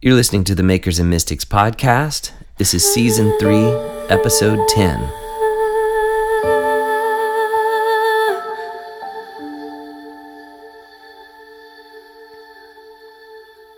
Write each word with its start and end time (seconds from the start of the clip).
You're 0.00 0.14
listening 0.14 0.44
to 0.44 0.54
the 0.54 0.62
Makers 0.62 1.00
and 1.00 1.10
Mystics 1.10 1.44
podcast. 1.44 2.30
This 2.56 2.72
is 2.72 2.84
season 2.84 3.36
three, 3.40 3.66
episode 4.08 4.68
10. 4.68 4.96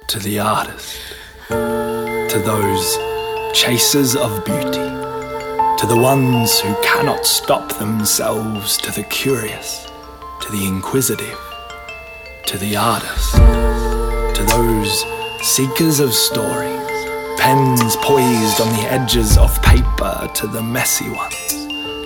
to 0.08 0.18
the 0.18 0.38
artist, 0.40 1.00
to 1.48 2.42
those 2.44 2.98
chasers 3.54 4.14
of 4.14 4.44
beauty, 4.44 4.72
to 5.78 5.86
the 5.88 5.96
ones 5.96 6.60
who 6.60 6.74
cannot 6.82 7.24
stop 7.24 7.78
themselves, 7.78 8.76
to 8.76 8.90
the 8.90 9.04
curious, 9.04 9.86
to 10.42 10.52
the 10.52 10.66
inquisitive, 10.66 11.38
to 12.44 12.58
the 12.58 12.76
artist, 12.76 13.36
to 14.36 14.44
those 14.48 15.19
seekers 15.42 16.00
of 16.00 16.12
stories, 16.12 16.70
pens 17.38 17.96
poised 17.96 18.60
on 18.60 18.68
the 18.76 18.86
edges 18.90 19.38
of 19.38 19.60
paper, 19.62 20.30
to 20.34 20.46
the 20.46 20.62
messy 20.62 21.08
ones. 21.10 21.60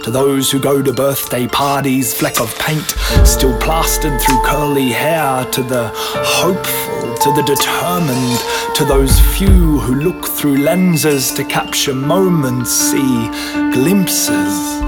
To 0.04 0.10
those 0.10 0.50
who 0.50 0.60
go 0.60 0.82
to 0.82 0.92
birthday 0.92 1.48
parties, 1.48 2.14
fleck 2.14 2.40
of 2.40 2.56
paint 2.58 2.84
still 3.26 3.58
plastered 3.58 4.20
through 4.20 4.40
curly 4.44 4.90
hair. 4.90 5.44
To 5.46 5.62
the 5.62 5.90
hopeful, 5.94 7.14
to 7.14 7.32
the 7.32 7.42
determined, 7.42 8.76
to 8.76 8.84
those 8.84 9.18
few 9.36 9.80
who 9.80 9.94
look 9.94 10.26
through 10.26 10.58
lenses 10.58 11.32
to 11.32 11.44
capture 11.44 11.94
moments, 11.94 12.70
see 12.70 13.28
glimpses 13.72 14.82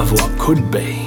of 0.00 0.10
what 0.12 0.38
could 0.38 0.70
be. 0.70 0.97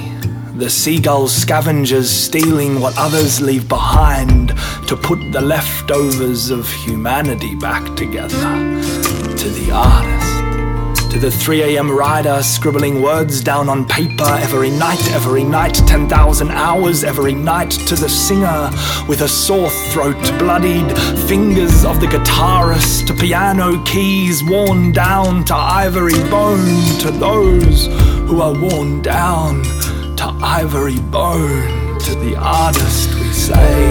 The 0.62 0.70
seagull 0.70 1.26
scavengers 1.26 2.08
stealing 2.08 2.78
what 2.78 2.96
others 2.96 3.40
leave 3.40 3.68
behind 3.68 4.50
to 4.86 4.96
put 4.96 5.18
the 5.32 5.40
leftovers 5.40 6.50
of 6.50 6.70
humanity 6.70 7.56
back 7.56 7.84
together. 7.96 8.38
To 9.38 9.48
the 9.50 9.72
artist. 9.72 11.10
To 11.10 11.18
the 11.18 11.30
3am 11.30 11.92
rider 11.92 12.44
scribbling 12.44 13.02
words 13.02 13.40
down 13.40 13.68
on 13.68 13.88
paper 13.88 14.38
every 14.38 14.70
night, 14.70 15.04
every 15.10 15.42
night, 15.42 15.74
10,000 15.74 16.50
hours 16.50 17.02
every 17.02 17.34
night. 17.34 17.72
To 17.72 17.96
the 17.96 18.08
singer 18.08 18.70
with 19.08 19.22
a 19.22 19.28
sore 19.28 19.68
throat, 19.90 20.22
bloodied 20.38 20.96
fingers 21.26 21.84
of 21.84 22.00
the 22.00 22.06
guitarist. 22.06 23.08
To 23.08 23.14
piano 23.14 23.84
keys 23.84 24.44
worn 24.44 24.92
down 24.92 25.44
to 25.46 25.56
ivory 25.56 26.22
bone. 26.30 27.00
To 27.00 27.10
those 27.10 27.88
who 28.28 28.40
are 28.40 28.54
worn 28.54 29.02
down 29.02 29.64
to 30.22 30.28
ivory 30.40 31.00
bone. 31.00 31.98
To 31.98 32.14
the 32.14 32.36
artist 32.36 33.12
we 33.14 33.32
say, 33.32 33.90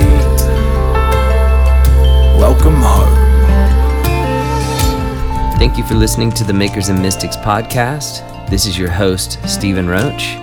Welcome 2.37 2.75
home. 2.77 3.17
Thank 5.57 5.77
you 5.77 5.83
for 5.83 5.95
listening 5.95 6.31
to 6.31 6.45
the 6.45 6.53
Makers 6.53 6.87
and 6.87 7.02
Mystics 7.02 7.35
podcast. 7.35 8.49
This 8.49 8.65
is 8.65 8.77
your 8.77 8.89
host, 8.89 9.39
Stephen 9.45 9.89
Roach. 9.89 10.35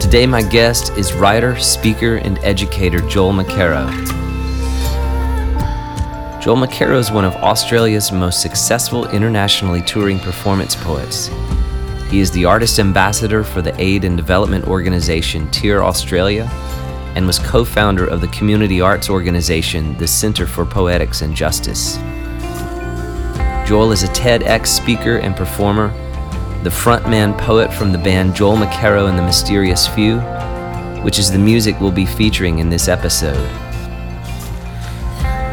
Today, 0.00 0.26
my 0.26 0.40
guest 0.40 0.92
is 0.96 1.12
writer, 1.12 1.58
speaker, 1.58 2.16
and 2.16 2.38
educator 2.38 3.00
Joel 3.00 3.34
McKerrow. 3.34 3.90
Joel 6.40 6.56
McKerrow 6.56 6.98
is 6.98 7.10
one 7.10 7.26
of 7.26 7.34
Australia's 7.36 8.12
most 8.12 8.40
successful 8.40 9.06
internationally 9.10 9.82
touring 9.82 10.18
performance 10.18 10.74
poets. 10.74 11.28
He 12.10 12.20
is 12.20 12.30
the 12.30 12.46
artist 12.46 12.78
ambassador 12.78 13.44
for 13.44 13.60
the 13.60 13.78
aid 13.78 14.04
and 14.04 14.16
development 14.16 14.66
organization 14.66 15.50
Tear 15.50 15.84
Australia 15.84 16.44
and 17.14 17.26
was 17.26 17.38
co 17.38 17.64
founder 17.64 18.06
of 18.06 18.20
the 18.20 18.28
community 18.28 18.80
arts 18.80 19.10
organization, 19.10 19.96
the 19.98 20.06
Center 20.06 20.46
for 20.46 20.64
Poetics 20.64 21.20
and 21.20 21.34
Justice. 21.34 21.96
Joel 23.68 23.92
is 23.92 24.04
a 24.04 24.08
TEDx 24.08 24.68
speaker 24.68 25.18
and 25.18 25.36
performer, 25.36 25.88
the 26.62 26.70
frontman 26.70 27.36
poet 27.36 27.72
from 27.72 27.92
the 27.92 27.98
band 27.98 28.34
Joel 28.34 28.56
McKerrow 28.56 29.10
and 29.10 29.18
the 29.18 29.22
Mysterious 29.22 29.86
Few, 29.86 30.18
which 31.02 31.18
is 31.18 31.30
the 31.30 31.38
music 31.38 31.78
we'll 31.78 31.92
be 31.92 32.06
featuring 32.06 32.58
in 32.58 32.70
this 32.70 32.88
episode. 32.88 33.67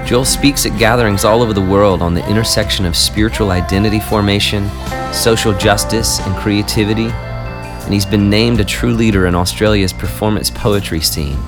Joel 0.05 0.23
speaks 0.23 0.67
at 0.67 0.77
gatherings 0.77 1.25
all 1.25 1.41
over 1.41 1.51
the 1.51 1.59
world 1.59 2.03
on 2.03 2.13
the 2.13 2.29
intersection 2.29 2.85
of 2.85 2.95
spiritual 2.95 3.49
identity 3.49 3.99
formation, 3.99 4.69
social 5.11 5.51
justice, 5.51 6.19
and 6.19 6.35
creativity, 6.35 7.07
and 7.07 7.91
he's 7.91 8.05
been 8.05 8.29
named 8.29 8.59
a 8.59 8.63
true 8.63 8.93
leader 8.93 9.25
in 9.25 9.33
Australia's 9.33 9.91
performance 9.91 10.51
poetry 10.51 11.01
scene. 11.01 11.39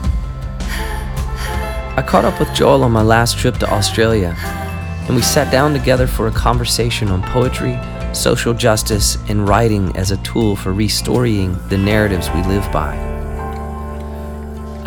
I 0.60 2.04
caught 2.08 2.26
up 2.26 2.40
with 2.40 2.52
Joel 2.56 2.84
on 2.84 2.92
my 2.92 3.04
last 3.04 3.38
trip 3.38 3.58
to 3.58 3.72
Australia, 3.72 4.36
and 4.40 5.16
we 5.16 5.22
sat 5.22 5.52
down 5.52 5.72
together 5.72 6.08
for 6.08 6.28
a 6.28 6.32
conversation 6.32 7.10
on 7.10 7.22
poetry, 7.22 7.80
social 8.12 8.56
justice, 8.56 9.20
and 9.30 9.48
writing 9.48 9.96
as 9.96 10.10
a 10.10 10.18
tool 10.24 10.56
for 10.56 10.74
restoring 10.74 11.56
the 11.70 11.78
narratives 11.78 12.32
we 12.32 12.42
live 12.42 12.72
by. 12.72 13.17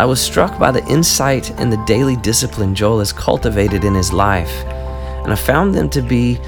I 0.01 0.07
was 0.07 0.19
struck 0.19 0.59
by 0.59 0.71
the 0.71 0.83
insight 0.87 1.51
and 1.61 1.71
the 1.71 1.85
daily 1.85 2.17
discipline 2.17 2.75
Joel 2.75 3.01
has 3.01 3.13
cultivated 3.13 3.85
in 3.85 3.95
his 3.95 4.15
life, 4.15 4.65
and 4.65 5.31
I 5.31 5.37
found 5.37 5.75
them 5.75 5.91
to 5.91 6.01
be 6.01 6.39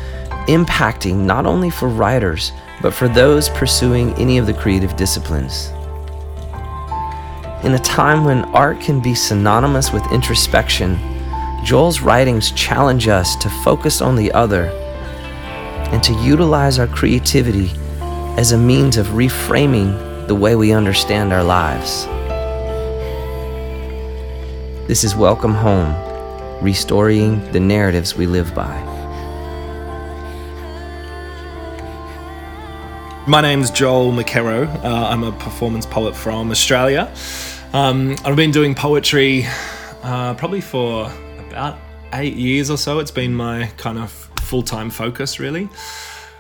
impacting 0.49 1.17
not 1.27 1.45
only 1.45 1.69
for 1.69 1.91
writers, 1.91 2.53
but 2.81 2.95
for 2.95 3.09
those 3.09 3.51
pursuing 3.51 4.15
any 4.15 4.39
of 4.39 4.47
the 4.47 4.55
creative 4.55 4.97
disciplines. 4.97 5.69
In 7.63 7.75
a 7.75 7.83
time 7.85 8.25
when 8.25 8.47
art 8.55 8.81
can 8.81 9.03
be 9.03 9.15
synonymous 9.15 9.93
with 9.93 10.11
introspection, 10.13 10.99
Joel's 11.63 12.01
writings 12.01 12.53
challenge 12.53 13.07
us 13.07 13.37
to 13.37 13.51
focus 13.51 14.01
on 14.01 14.17
the 14.17 14.33
other 14.33 14.69
and 15.93 16.03
to 16.05 16.15
utilize 16.23 16.79
our 16.79 16.87
creativity 16.87 17.71
as 18.39 18.53
a 18.53 18.57
means 18.57 18.97
of 18.97 19.09
reframing 19.09 20.27
the 20.27 20.35
way 20.35 20.57
we 20.57 20.73
understand 20.73 21.35
our 21.35 21.45
lives. 21.45 22.09
This 24.93 25.05
is 25.05 25.17
Welcome 25.17 25.55
Home, 25.55 26.63
restoring 26.63 27.51
the 27.53 27.59
narratives 27.59 28.15
we 28.15 28.27
live 28.27 28.55
by. 28.55 28.79
My 33.27 33.41
name's 33.41 33.71
Joel 33.71 34.13
McKerrow. 34.13 34.69
Uh, 34.85 35.09
I'm 35.09 35.23
a 35.23 35.33
performance 35.33 35.87
poet 35.87 36.15
from 36.15 36.51
Australia. 36.51 37.11
Um, 37.73 38.17
I've 38.23 38.37
been 38.37 38.51
doing 38.51 38.75
poetry 38.75 39.47
uh, 40.03 40.35
probably 40.35 40.61
for 40.61 41.11
about 41.49 41.79
eight 42.13 42.35
years 42.35 42.69
or 42.69 42.77
so. 42.77 42.99
It's 42.99 43.11
been 43.11 43.35
my 43.35 43.69
kind 43.79 43.97
of 43.99 44.11
full 44.43 44.63
time 44.63 44.91
focus, 44.91 45.41
really. 45.41 45.71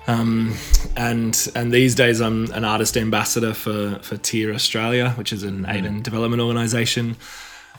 Um, 0.06 0.54
and 0.98 1.50
and 1.54 1.72
these 1.72 1.94
days 1.94 2.20
I'm 2.20 2.52
an 2.52 2.66
artist 2.66 2.98
ambassador 2.98 3.54
for 3.54 3.98
for 4.02 4.18
Tear 4.18 4.52
Australia, 4.52 5.12
which 5.12 5.32
is 5.32 5.42
an 5.42 5.64
aid 5.70 5.86
and 5.86 6.04
development 6.04 6.42
organisation. 6.42 7.16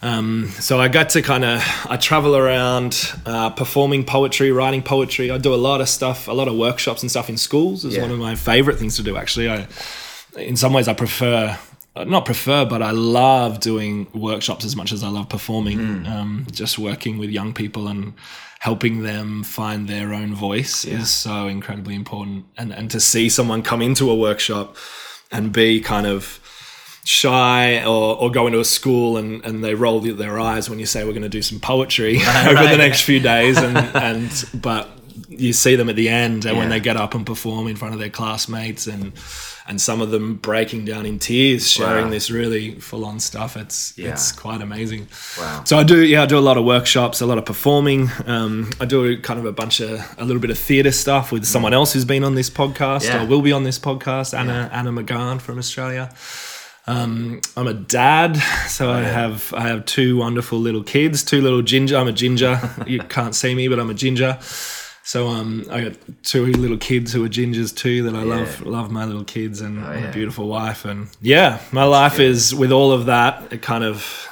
Um, 0.03 0.49
so 0.59 0.81
I 0.81 0.89
got 0.89 1.09
to 1.11 1.21
kind 1.21 1.45
of 1.45 1.61
I 1.89 1.95
travel 1.97 2.35
around 2.35 2.91
uh, 3.25 3.49
performing 3.51 4.03
poetry, 4.03 4.51
writing 4.51 4.83
poetry. 4.83 5.31
I 5.31 5.37
do 5.37 5.53
a 5.53 5.61
lot 5.69 5.79
of 5.81 5.87
stuff, 5.87 6.27
a 6.27 6.33
lot 6.33 6.47
of 6.47 6.55
workshops 6.55 7.01
and 7.03 7.09
stuff 7.09 7.29
in 7.29 7.37
schools. 7.37 7.85
Is 7.85 7.95
Yeah. 7.95 8.01
one 8.01 8.11
of 8.11 8.19
my 8.19 8.35
favorite 8.35 8.77
things 8.77 8.95
to 8.97 9.03
do. 9.03 9.15
Actually, 9.17 9.49
I 9.49 9.67
in 10.37 10.57
some 10.57 10.73
ways 10.73 10.87
I 10.87 10.93
prefer 10.93 11.57
uh, 11.95 12.03
not 12.03 12.25
prefer, 12.25 12.65
but 12.65 12.81
I 12.81 12.91
love 12.91 13.59
doing 13.59 14.07
workshops 14.13 14.65
as 14.65 14.75
much 14.75 14.91
as 14.91 15.03
I 15.03 15.09
love 15.09 15.29
performing. 15.29 16.05
Um, 16.07 16.47
just 16.51 16.77
working 16.79 17.17
with 17.19 17.29
young 17.29 17.53
people 17.53 17.87
and 17.87 18.13
helping 18.59 19.03
them 19.03 19.43
find 19.43 19.87
their 19.87 20.13
own 20.13 20.33
voice 20.33 20.85
is 20.85 21.09
so 21.11 21.47
incredibly 21.47 21.95
important. 21.95 22.45
And 22.57 22.73
and 22.73 22.91
to 22.91 22.99
see 22.99 23.29
someone 23.29 23.61
come 23.61 23.81
into 23.81 24.09
a 24.11 24.15
workshop 24.15 24.75
and 25.31 25.51
be 25.53 25.79
kind 25.81 26.07
of 26.07 26.39
shy 27.05 27.83
or, 27.83 28.17
or 28.17 28.31
go 28.31 28.47
into 28.47 28.59
a 28.59 28.65
school 28.65 29.17
and, 29.17 29.43
and 29.45 29.63
they 29.63 29.75
roll 29.75 29.99
their 29.99 30.39
eyes 30.39 30.69
when 30.69 30.79
you 30.79 30.85
say 30.85 31.03
we're 31.03 31.11
going 31.11 31.21
to 31.21 31.29
do 31.29 31.41
some 31.41 31.59
poetry 31.59 32.17
over 32.47 32.63
the 32.67 32.77
next 32.77 33.01
few 33.01 33.19
days 33.19 33.57
and, 33.57 33.77
and 33.77 34.45
but 34.53 34.89
you 35.29 35.51
see 35.53 35.75
them 35.75 35.89
at 35.89 35.95
the 35.95 36.09
end 36.09 36.45
and 36.45 36.57
when 36.57 36.69
they 36.69 36.79
get 36.79 36.95
up 36.97 37.13
and 37.13 37.25
perform 37.25 37.67
in 37.67 37.75
front 37.75 37.93
of 37.93 37.99
their 37.99 38.09
classmates 38.09 38.87
and 38.87 39.11
and 39.65 39.79
some 39.79 40.01
of 40.01 40.11
them 40.11 40.35
breaking 40.35 40.83
down 40.85 41.05
in 41.05 41.17
tears 41.19 41.69
sharing 41.69 42.05
Wow. 42.05 42.09
this 42.11 42.29
really 42.31 42.79
full 42.79 43.05
on 43.05 43.19
stuff 43.19 43.55
it's 43.57 43.97
Yeah. 43.97 44.09
it's 44.11 44.31
quite 44.31 44.61
amazing 44.61 45.07
Wow. 45.37 45.63
so 45.65 45.77
I 45.77 45.83
do 45.83 46.03
yeah 46.03 46.23
I 46.23 46.25
do 46.25 46.37
a 46.37 46.39
lot 46.49 46.57
of 46.57 46.65
workshops 46.65 47.21
a 47.21 47.25
lot 47.25 47.37
of 47.37 47.45
performing 47.45 48.09
um, 48.25 48.69
I 48.79 48.85
do 48.85 49.19
kind 49.21 49.39
of 49.39 49.45
a 49.45 49.51
bunch 49.51 49.79
of 49.81 49.99
a 50.17 50.23
little 50.25 50.41
bit 50.41 50.49
of 50.51 50.57
theatre 50.57 50.91
stuff 50.91 51.31
with 51.31 51.45
someone 51.45 51.73
else 51.73 51.93
who's 51.93 52.05
been 52.05 52.23
on 52.23 52.35
this 52.35 52.49
podcast 52.49 53.05
Yeah. 53.05 53.23
or 53.23 53.27
will 53.27 53.41
be 53.41 53.51
on 53.51 53.63
this 53.63 53.77
podcast 53.79 54.37
Anna 54.37 54.69
Anna 54.73 54.91
McGahan 54.91 55.39
from 55.41 55.57
Australia 55.59 56.13
um, 56.85 57.41
I'm 57.55 57.67
a 57.67 57.73
dad, 57.73 58.35
so 58.67 58.91
I 58.91 59.01
have 59.01 59.53
I 59.53 59.67
have 59.67 59.85
two 59.85 60.17
wonderful 60.17 60.59
little 60.59 60.83
kids, 60.83 61.23
two 61.23 61.41
little 61.41 61.61
ginger. 61.61 61.97
I'm 61.97 62.07
a 62.07 62.11
ginger. 62.13 62.59
you 62.87 62.99
can't 62.99 63.33
see 63.35 63.55
me, 63.55 63.67
but 63.67 63.79
I'm 63.79 63.89
a 63.89 63.93
ginger. 63.93 64.37
So 65.05 65.27
um, 65.27 65.65
I 65.69 65.81
got 65.83 65.93
two 66.23 66.45
little 66.45 66.77
kids 66.77 67.11
who 67.11 67.25
are 67.25 67.29
gingers 67.29 67.75
too. 67.75 68.03
That 68.03 68.15
I 68.15 68.23
love 68.23 68.61
love 68.65 68.91
my 68.91 69.05
little 69.05 69.23
kids 69.25 69.61
and 69.61 69.77
yeah. 69.81 70.09
a 70.09 70.13
beautiful 70.13 70.47
wife. 70.47 70.85
And 70.85 71.07
yeah, 71.21 71.59
my 71.71 71.83
life 71.83 72.19
is 72.19 72.53
with 72.55 72.71
all 72.71 72.91
of 72.91 73.05
that. 73.07 73.51
It 73.51 73.61
kind 73.61 73.83
of 73.83 74.29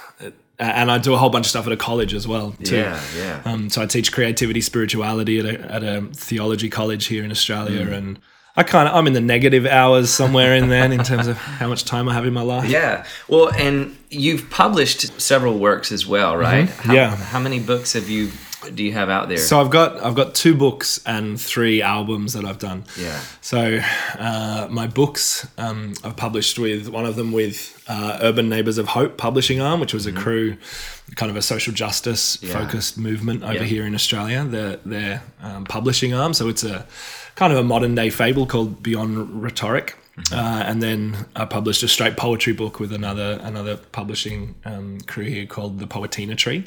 and 0.59 0.91
I 0.91 0.99
do 0.99 1.13
a 1.13 1.17
whole 1.17 1.29
bunch 1.29 1.47
of 1.47 1.49
stuff 1.49 1.65
at 1.65 1.73
a 1.73 1.77
college 1.77 2.13
as 2.13 2.27
well 2.27 2.51
too. 2.63 2.75
Yeah, 2.77 3.01
yeah. 3.17 3.41
Um, 3.45 3.69
so 3.69 3.81
I 3.81 3.85
teach 3.87 4.11
creativity, 4.11 4.61
spirituality 4.61 5.39
at 5.39 5.45
a, 5.45 5.59
at 5.71 5.83
a 5.83 6.01
theology 6.13 6.69
college 6.69 7.05
here 7.07 7.23
in 7.23 7.31
Australia, 7.31 7.85
Mm. 7.85 7.93
and 7.93 8.19
I 8.55 8.63
kind 8.63 8.87
of 8.87 8.95
I'm 8.95 9.07
in 9.07 9.13
the 9.13 9.21
negative 9.21 9.65
hours 9.65 10.09
somewhere 10.09 10.55
in 10.55 10.67
there 10.67 10.91
in 10.91 11.03
terms 11.03 11.27
of 11.27 11.37
how 11.37 11.69
much 11.69 11.85
time 11.85 12.09
I 12.09 12.13
have 12.13 12.25
in 12.25 12.33
my 12.33 12.41
life. 12.41 12.69
Yeah. 12.69 13.05
Well, 13.29 13.49
and 13.53 13.97
you've 14.09 14.49
published 14.49 15.21
several 15.21 15.57
works 15.57 15.91
as 15.91 16.05
well, 16.05 16.35
right? 16.35 16.67
Mm-hmm. 16.67 16.91
Yeah. 16.91 17.15
How 17.15 17.39
many 17.39 17.59
books 17.59 17.93
have 17.93 18.09
you 18.09 18.31
do 18.73 18.83
you 18.83 18.93
have 18.93 19.09
out 19.09 19.27
there? 19.29 19.37
So 19.37 19.59
I've 19.59 19.69
got 19.71 19.97
I've 20.03 20.15
got 20.15 20.35
two 20.35 20.55
books 20.55 20.99
and 21.05 21.39
three 21.39 21.81
albums 21.81 22.33
that 22.33 22.45
I've 22.45 22.59
done. 22.59 22.83
Yeah. 22.97 23.19
So 23.41 23.79
uh, 24.19 24.67
my 24.69 24.87
books 24.87 25.47
um, 25.57 25.93
I've 26.03 26.15
published 26.17 26.59
with 26.59 26.87
one 26.87 27.05
of 27.05 27.15
them 27.15 27.31
with 27.31 27.83
uh, 27.87 28.19
Urban 28.21 28.49
Neighbours 28.49 28.77
of 28.77 28.87
Hope 28.89 29.17
Publishing 29.17 29.59
Arm, 29.61 29.79
which 29.79 29.93
was 29.93 30.05
a 30.05 30.11
crew, 30.11 30.57
kind 31.15 31.29
of 31.29 31.35
a 31.35 31.41
social 31.41 31.73
justice 31.73 32.37
Mm-hmm. 32.37 32.47
Yeah. 32.47 32.53
focused 32.65 32.97
movement 32.97 33.43
over 33.43 33.53
Yeah. 33.53 33.63
here 33.63 33.85
in 33.85 33.95
Australia. 33.95 34.43
Their 34.45 34.77
their 34.85 35.23
um, 35.41 35.65
publishing 35.65 36.13
arm. 36.13 36.33
So 36.33 36.47
it's 36.47 36.63
a 36.63 36.85
kind 37.35 37.51
of 37.53 37.59
a 37.59 37.63
modern 37.63 37.95
day 37.95 38.09
fable 38.09 38.45
called 38.45 38.83
Beyond 38.83 39.41
Rhetoric. 39.43 39.95
Mm-hmm. 40.17 40.35
Uh, 40.35 40.63
and 40.69 40.83
then 40.83 41.25
I 41.35 41.45
published 41.45 41.83
a 41.83 41.87
straight 41.87 42.17
poetry 42.17 42.53
book 42.53 42.79
with 42.79 42.91
another 42.93 43.39
another 43.43 43.77
publishing 43.77 44.55
um, 44.65 44.99
crew 45.07 45.23
here 45.25 45.45
called 45.45 45.79
the 45.79 45.87
Poetina 45.87 46.35
Tree. 46.35 46.65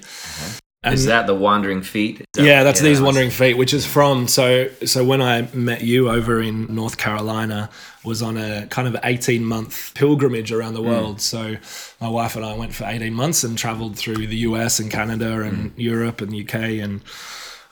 Is 0.93 1.07
that 1.07 1.27
the 1.27 1.35
Wandering 1.35 1.83
Feet? 1.83 2.25
That- 2.35 2.45
Yeah, 2.45 2.63
that's 2.63 2.81
these 2.81 2.99
that's- 2.99 3.05
wandering 3.05 3.31
feet, 3.31 3.57
which 3.57 3.73
is 3.73 3.87
from 3.87 4.29
so 4.29 4.69
so 4.85 5.05
when 5.05 5.23
I 5.23 5.49
met 5.55 5.83
you 5.83 6.11
over 6.11 6.41
in 6.43 6.75
North 6.75 6.97
Carolina 6.99 7.71
was 8.05 8.21
on 8.23 8.37
a 8.37 8.67
kind 8.69 8.87
of 8.87 8.97
18 9.03 9.45
month 9.45 9.93
pilgrimage 9.95 10.53
around 10.53 10.75
the 10.75 10.83
world. 10.83 11.21
So 11.21 11.57
my 12.01 12.09
wife 12.09 12.37
and 12.37 12.45
I 12.45 12.55
went 12.55 12.75
for 12.75 12.85
18 12.85 13.15
months 13.15 13.45
and 13.45 13.57
traveled 13.57 13.97
through 13.97 14.27
the 14.27 14.37
US 14.49 14.79
and 14.79 14.91
Canada 14.91 15.41
and 15.43 15.73
Europe 15.77 16.21
and 16.21 16.35
UK 16.35 16.55
and 16.81 17.01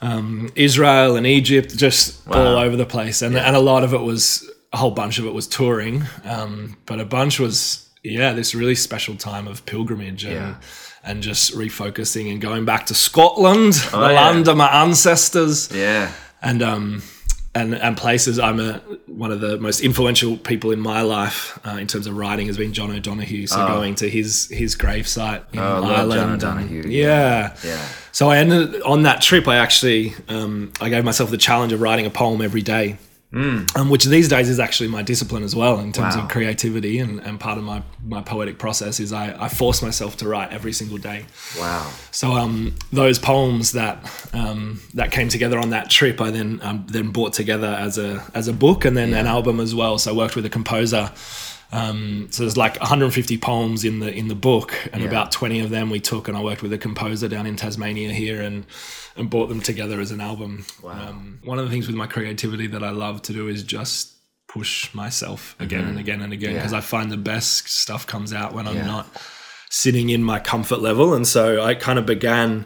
um, 0.01 0.49
Israel 0.55 1.15
and 1.15 1.25
Egypt, 1.25 1.77
just 1.77 2.27
all 2.27 2.57
over 2.57 2.75
the 2.75 2.85
place. 2.85 3.21
And 3.21 3.35
and 3.37 3.55
a 3.55 3.59
lot 3.59 3.83
of 3.83 3.93
it 3.93 4.01
was 4.01 4.49
a 4.73 4.77
whole 4.77 4.91
bunch 4.91 5.19
of 5.19 5.25
it 5.25 5.33
was 5.33 5.47
touring, 5.47 6.03
um, 6.25 6.77
but 6.85 6.99
a 6.99 7.05
bunch 7.05 7.39
was 7.39 7.87
yeah 8.03 8.33
this 8.33 8.53
really 8.55 8.75
special 8.75 9.15
time 9.15 9.47
of 9.47 9.65
pilgrimage 9.65 10.23
and. 10.25 10.33
Yeah. 10.35 10.55
And 11.05 11.21
just 11.21 11.53
refocusing 11.53 12.31
and 12.31 12.39
going 12.39 12.63
back 12.63 12.85
to 12.85 12.93
Scotland, 12.93 13.73
the 13.73 13.99
yeah. 13.99 14.21
land 14.21 14.47
of 14.47 14.55
my 14.55 14.69
ancestors, 14.83 15.69
Yeah. 15.73 16.09
and 16.41 16.63
um, 16.63 17.03
and 17.53 17.75
and 17.75 17.97
places. 17.97 18.39
I'm 18.39 18.59
a 18.61 18.79
one 19.07 19.29
of 19.31 19.41
the 19.41 19.57
most 19.59 19.81
influential 19.81 20.37
people 20.37 20.71
in 20.71 20.79
my 20.79 21.01
life 21.01 21.59
uh, 21.67 21.71
in 21.71 21.87
terms 21.87 22.07
of 22.07 22.15
writing 22.15 22.47
has 22.47 22.57
been 22.57 22.71
John 22.71 22.89
O'Donohue. 22.89 23.47
So 23.47 23.57
going 23.67 23.95
to 23.95 24.09
his 24.09 24.47
his 24.49 24.77
gravesite 24.77 25.43
in 25.51 25.59
Oh, 25.59 25.83
Ireland. 25.83 26.39
John 26.41 26.57
O'Donohue, 26.61 26.83
yeah. 26.87 27.53
Yeah. 27.65 27.85
So 28.13 28.29
I 28.29 28.37
ended 28.37 28.81
on 28.83 29.03
that 29.03 29.21
trip. 29.21 29.45
I 29.47 29.57
actually 29.57 30.13
um, 30.29 30.71
I 30.79 30.87
gave 30.87 31.03
myself 31.03 31.31
the 31.31 31.37
challenge 31.37 31.73
of 31.73 31.81
writing 31.81 32.05
a 32.05 32.09
poem 32.09 32.41
every 32.41 32.61
day. 32.61 32.97
Um, 33.33 33.89
which 33.89 34.05
these 34.05 34.27
days 34.29 34.47
is 34.47 34.59
actually 34.59 34.89
my 34.89 35.01
discipline 35.01 35.41
as 35.43 35.55
well 35.55 35.79
in 35.79 35.91
terms 35.91 36.15
Wow. 36.15 36.23
of 36.23 36.29
creativity 36.29 36.99
and, 36.99 37.19
and 37.21 37.39
part 37.39 37.57
of 37.57 37.63
my, 37.63 37.81
my 38.05 38.21
poetic 38.21 38.59
process 38.59 38.99
is 38.99 39.11
I, 39.11 39.35
I 39.45 39.49
force 39.49 39.81
myself 39.81 40.17
to 40.17 40.27
write 40.27 40.51
every 40.51 40.71
single 40.71 40.99
day. 40.99 41.25
Wow. 41.59 41.89
So 42.11 42.33
um, 42.33 42.75
those 42.91 43.17
poems 43.17 43.71
that 43.71 43.97
um, 44.33 44.81
that 44.93 45.11
came 45.11 45.29
together 45.29 45.57
on 45.57 45.71
that 45.71 45.89
trip, 45.89 46.21
I 46.21 46.29
then 46.29 46.59
um, 46.61 46.85
then 46.87 47.09
brought 47.09 47.33
together 47.33 47.67
as 47.67 47.97
a 47.97 48.23
as 48.35 48.47
a 48.47 48.53
book 48.53 48.85
and 48.85 48.95
then 48.95 49.13
an 49.15 49.25
album 49.25 49.59
as 49.59 49.73
well. 49.73 49.97
So 49.97 50.11
I 50.13 50.15
worked 50.15 50.35
with 50.35 50.45
a 50.45 50.49
composer. 50.49 51.11
Um, 51.73 52.27
so 52.29 52.43
there's 52.43 52.55
like 52.57 52.79
150 52.79 53.37
poems 53.39 53.83
in 53.83 53.99
the 53.99 54.13
in 54.13 54.27
the 54.27 54.35
book, 54.35 54.73
and 54.93 55.01
Yeah. 55.01 55.07
about 55.09 55.31
20 55.31 55.59
of 55.61 55.69
them 55.71 55.89
we 55.89 55.99
took, 55.99 56.27
and 56.27 56.37
I 56.37 56.41
worked 56.41 56.61
with 56.61 56.71
a 56.73 56.77
composer 56.77 57.27
down 57.27 57.45
in 57.47 57.55
Tasmania 57.55 58.13
here, 58.13 58.41
and 58.41 58.65
and 59.17 59.29
brought 59.29 59.49
them 59.49 59.59
together 59.61 59.99
as 59.99 60.11
an 60.11 60.21
album. 60.21 60.65
Um, 60.87 61.39
one 61.43 61.59
of 61.59 61.65
the 61.65 61.71
things 61.71 61.87
with 61.87 61.95
my 61.95 62.07
creativity 62.07 62.67
that 62.67 62.83
I 62.83 62.89
love 62.91 63.21
to 63.23 63.33
do 63.33 63.47
is 63.47 63.63
just 63.63 64.11
push 64.47 64.93
myself 64.93 65.55
again 65.59 65.85
and 65.85 65.97
again 65.99 66.21
and 66.21 66.31
again 66.31 66.49
Mm-hmm. 66.51 66.55
Yeah. 66.57 66.61
because 66.61 66.73
I 66.73 66.81
find 66.81 67.11
the 67.11 67.17
best 67.17 67.67
stuff 67.69 68.05
comes 68.05 68.33
out 68.33 68.53
when 68.53 68.67
I'm 68.67 68.75
Yeah. 68.77 68.85
not 68.85 69.07
sitting 69.69 70.09
in 70.11 70.23
my 70.23 70.39
comfort 70.39 70.79
level 70.81 71.15
and 71.15 71.25
so 71.27 71.59
i 71.63 71.73
kind 71.73 71.97
of 71.97 72.05
began 72.05 72.63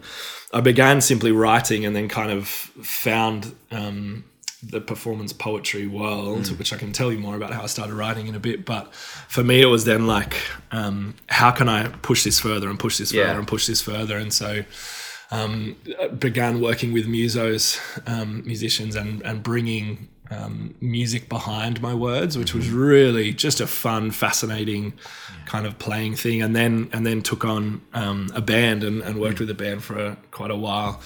i 0.54 0.60
began 0.60 1.00
simply 1.00 1.32
writing 1.32 1.86
and 1.86 1.96
then 1.96 2.10
kind 2.10 2.30
of 2.32 2.46
found 2.84 3.56
um, 3.72 4.26
the 4.64 4.82
performance 4.82 5.34
poetry 5.34 5.86
world 5.88 6.40
Mm. 6.46 6.58
which 6.58 6.74
i 6.74 6.78
can 6.78 6.92
tell 6.92 7.12
you 7.12 7.20
more 7.20 7.36
about 7.36 7.54
how 7.54 7.62
i 7.62 7.68
started 7.68 7.94
writing 7.94 8.26
in 8.28 8.36
a 8.36 8.40
bit 8.40 8.66
but 8.66 8.94
for 9.28 9.44
me 9.44 9.62
it 9.62 9.68
was 9.68 9.86
then 9.86 10.08
like 10.08 10.36
um, 10.72 11.14
how 11.30 11.52
can 11.52 11.70
i 11.70 11.88
push 12.02 12.24
this 12.24 12.40
further 12.40 12.68
and 12.70 12.80
push 12.80 12.98
this 12.98 13.12
Yeah. 13.14 13.26
further 13.28 13.40
and 13.40 13.48
push 13.48 13.68
this 13.68 13.82
further 13.82 14.18
and 14.18 14.34
so 14.34 14.64
um, 15.30 15.76
began 16.20 16.62
working 16.62 16.94
with 16.94 17.06
musos 17.06 17.80
um, 18.08 18.44
musicians 18.46 18.96
and, 18.96 19.22
and 19.24 19.44
bringing 19.44 20.08
um, 20.30 20.76
music 20.82 21.30
behind 21.30 21.82
my 21.82 21.94
words, 21.94 22.38
which 22.38 22.54
was 22.54 22.70
really 22.70 23.32
just 23.34 23.62
a 23.62 23.68
fun, 23.68 24.12
fascinating 24.12 24.92
kind 25.46 25.66
of 25.66 25.80
playing 25.80 26.16
thing. 26.18 26.42
And 26.42 26.54
then 26.54 26.90
and 26.92 27.06
then 27.06 27.22
took 27.22 27.46
on 27.46 27.82
um, 27.94 28.30
a 28.36 28.42
band 28.42 28.84
and, 28.84 29.02
and 29.02 29.22
worked 29.22 29.40
with 29.40 29.50
a 29.50 29.54
band 29.54 29.84
for 29.86 29.98
a, 29.98 30.18
quite 30.32 30.52
a 30.52 30.56
while. 30.58 31.02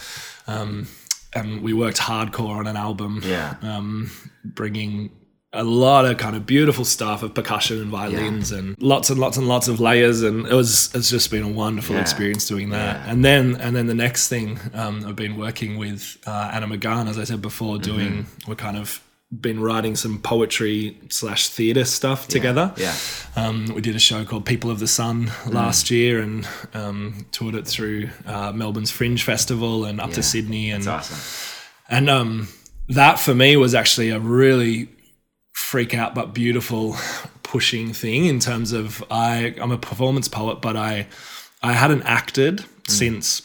Um, 0.48 0.88
and 1.33 1.61
we 1.61 1.73
worked 1.73 1.97
hardcore 1.97 2.55
on 2.57 2.67
an 2.67 2.75
album, 2.77 3.21
Yeah. 3.23 3.55
um, 3.61 4.11
bringing 4.43 5.11
a 5.53 5.63
lot 5.65 6.05
of 6.05 6.17
kind 6.17 6.33
of 6.35 6.45
beautiful 6.45 6.85
stuff 6.85 7.23
of 7.23 7.33
percussion 7.33 7.81
and 7.81 7.89
violins 7.91 8.53
and 8.53 8.73
lots 8.81 9.09
and 9.09 9.19
lots 9.19 9.35
and 9.35 9.49
lots 9.49 9.67
of 9.67 9.81
layers 9.81 10.21
and 10.21 10.47
it 10.47 10.53
was 10.53 10.89
it's 10.95 11.09
just 11.09 11.29
been 11.29 11.43
a 11.43 11.47
wonderful 11.49 11.93
Yeah. 11.95 12.01
experience 12.01 12.47
doing 12.47 12.69
that 12.69 12.95
Yeah. 13.05 13.11
and 13.11 13.25
then 13.25 13.55
and 13.57 13.75
then 13.75 13.87
the 13.87 13.93
next 13.93 14.29
thing 14.29 14.57
um, 14.73 15.03
I've 15.05 15.17
been 15.17 15.35
working 15.35 15.77
with 15.77 16.17
uh, 16.25 16.51
Anna 16.53 16.67
McGahan 16.67 17.09
as 17.09 17.17
I 17.19 17.25
said 17.25 17.41
before 17.41 17.75
Mm-hmm. 17.79 17.91
doing 17.97 18.25
we're 18.47 18.55
kind 18.55 18.77
of 18.77 19.01
been 19.39 19.61
writing 19.61 19.95
some 19.95 20.19
poetry 20.19 20.97
slash 21.09 21.47
theatre 21.47 21.85
stuff 21.85 22.27
together 22.27 22.73
Yeah. 22.75 22.93
um, 23.37 23.67
we 23.73 23.81
did 23.81 23.95
a 23.95 23.99
show 23.99 24.25
called 24.25 24.45
People 24.45 24.69
of 24.69 24.79
the 24.79 24.87
Sun 24.87 25.31
last 25.47 25.89
year 25.89 26.19
and 26.19 26.45
um, 26.73 27.25
toured 27.31 27.55
it 27.55 27.65
through 27.65 28.09
uh, 28.25 28.51
Melbourne's 28.51 28.91
Fringe 28.91 29.23
Festival 29.23 29.85
and 29.85 30.01
up 30.01 30.09
Yeah. 30.09 30.15
to 30.15 30.23
Sydney 30.23 30.69
and 30.71 30.79
It's 30.81 30.87
awesome. 30.87 31.17
and 31.89 32.09
um, 32.09 32.47
that 32.89 33.19
for 33.19 33.33
me 33.33 33.55
was 33.55 33.73
actually 33.73 34.09
a 34.09 34.19
really 34.19 34.89
freak 35.53 35.93
out 35.93 36.13
but 36.13 36.33
beautiful 36.33 36.97
pushing 37.43 37.93
thing 37.93 38.25
in 38.25 38.39
terms 38.39 38.73
of 38.73 39.01
I 39.09 39.55
I'm 39.61 39.71
a 39.71 39.77
performance 39.77 40.27
poet, 40.27 40.61
but 40.61 40.75
I 40.75 41.07
I 41.63 41.71
hadn't 41.73 42.03
acted 42.03 42.65
since 42.87 43.43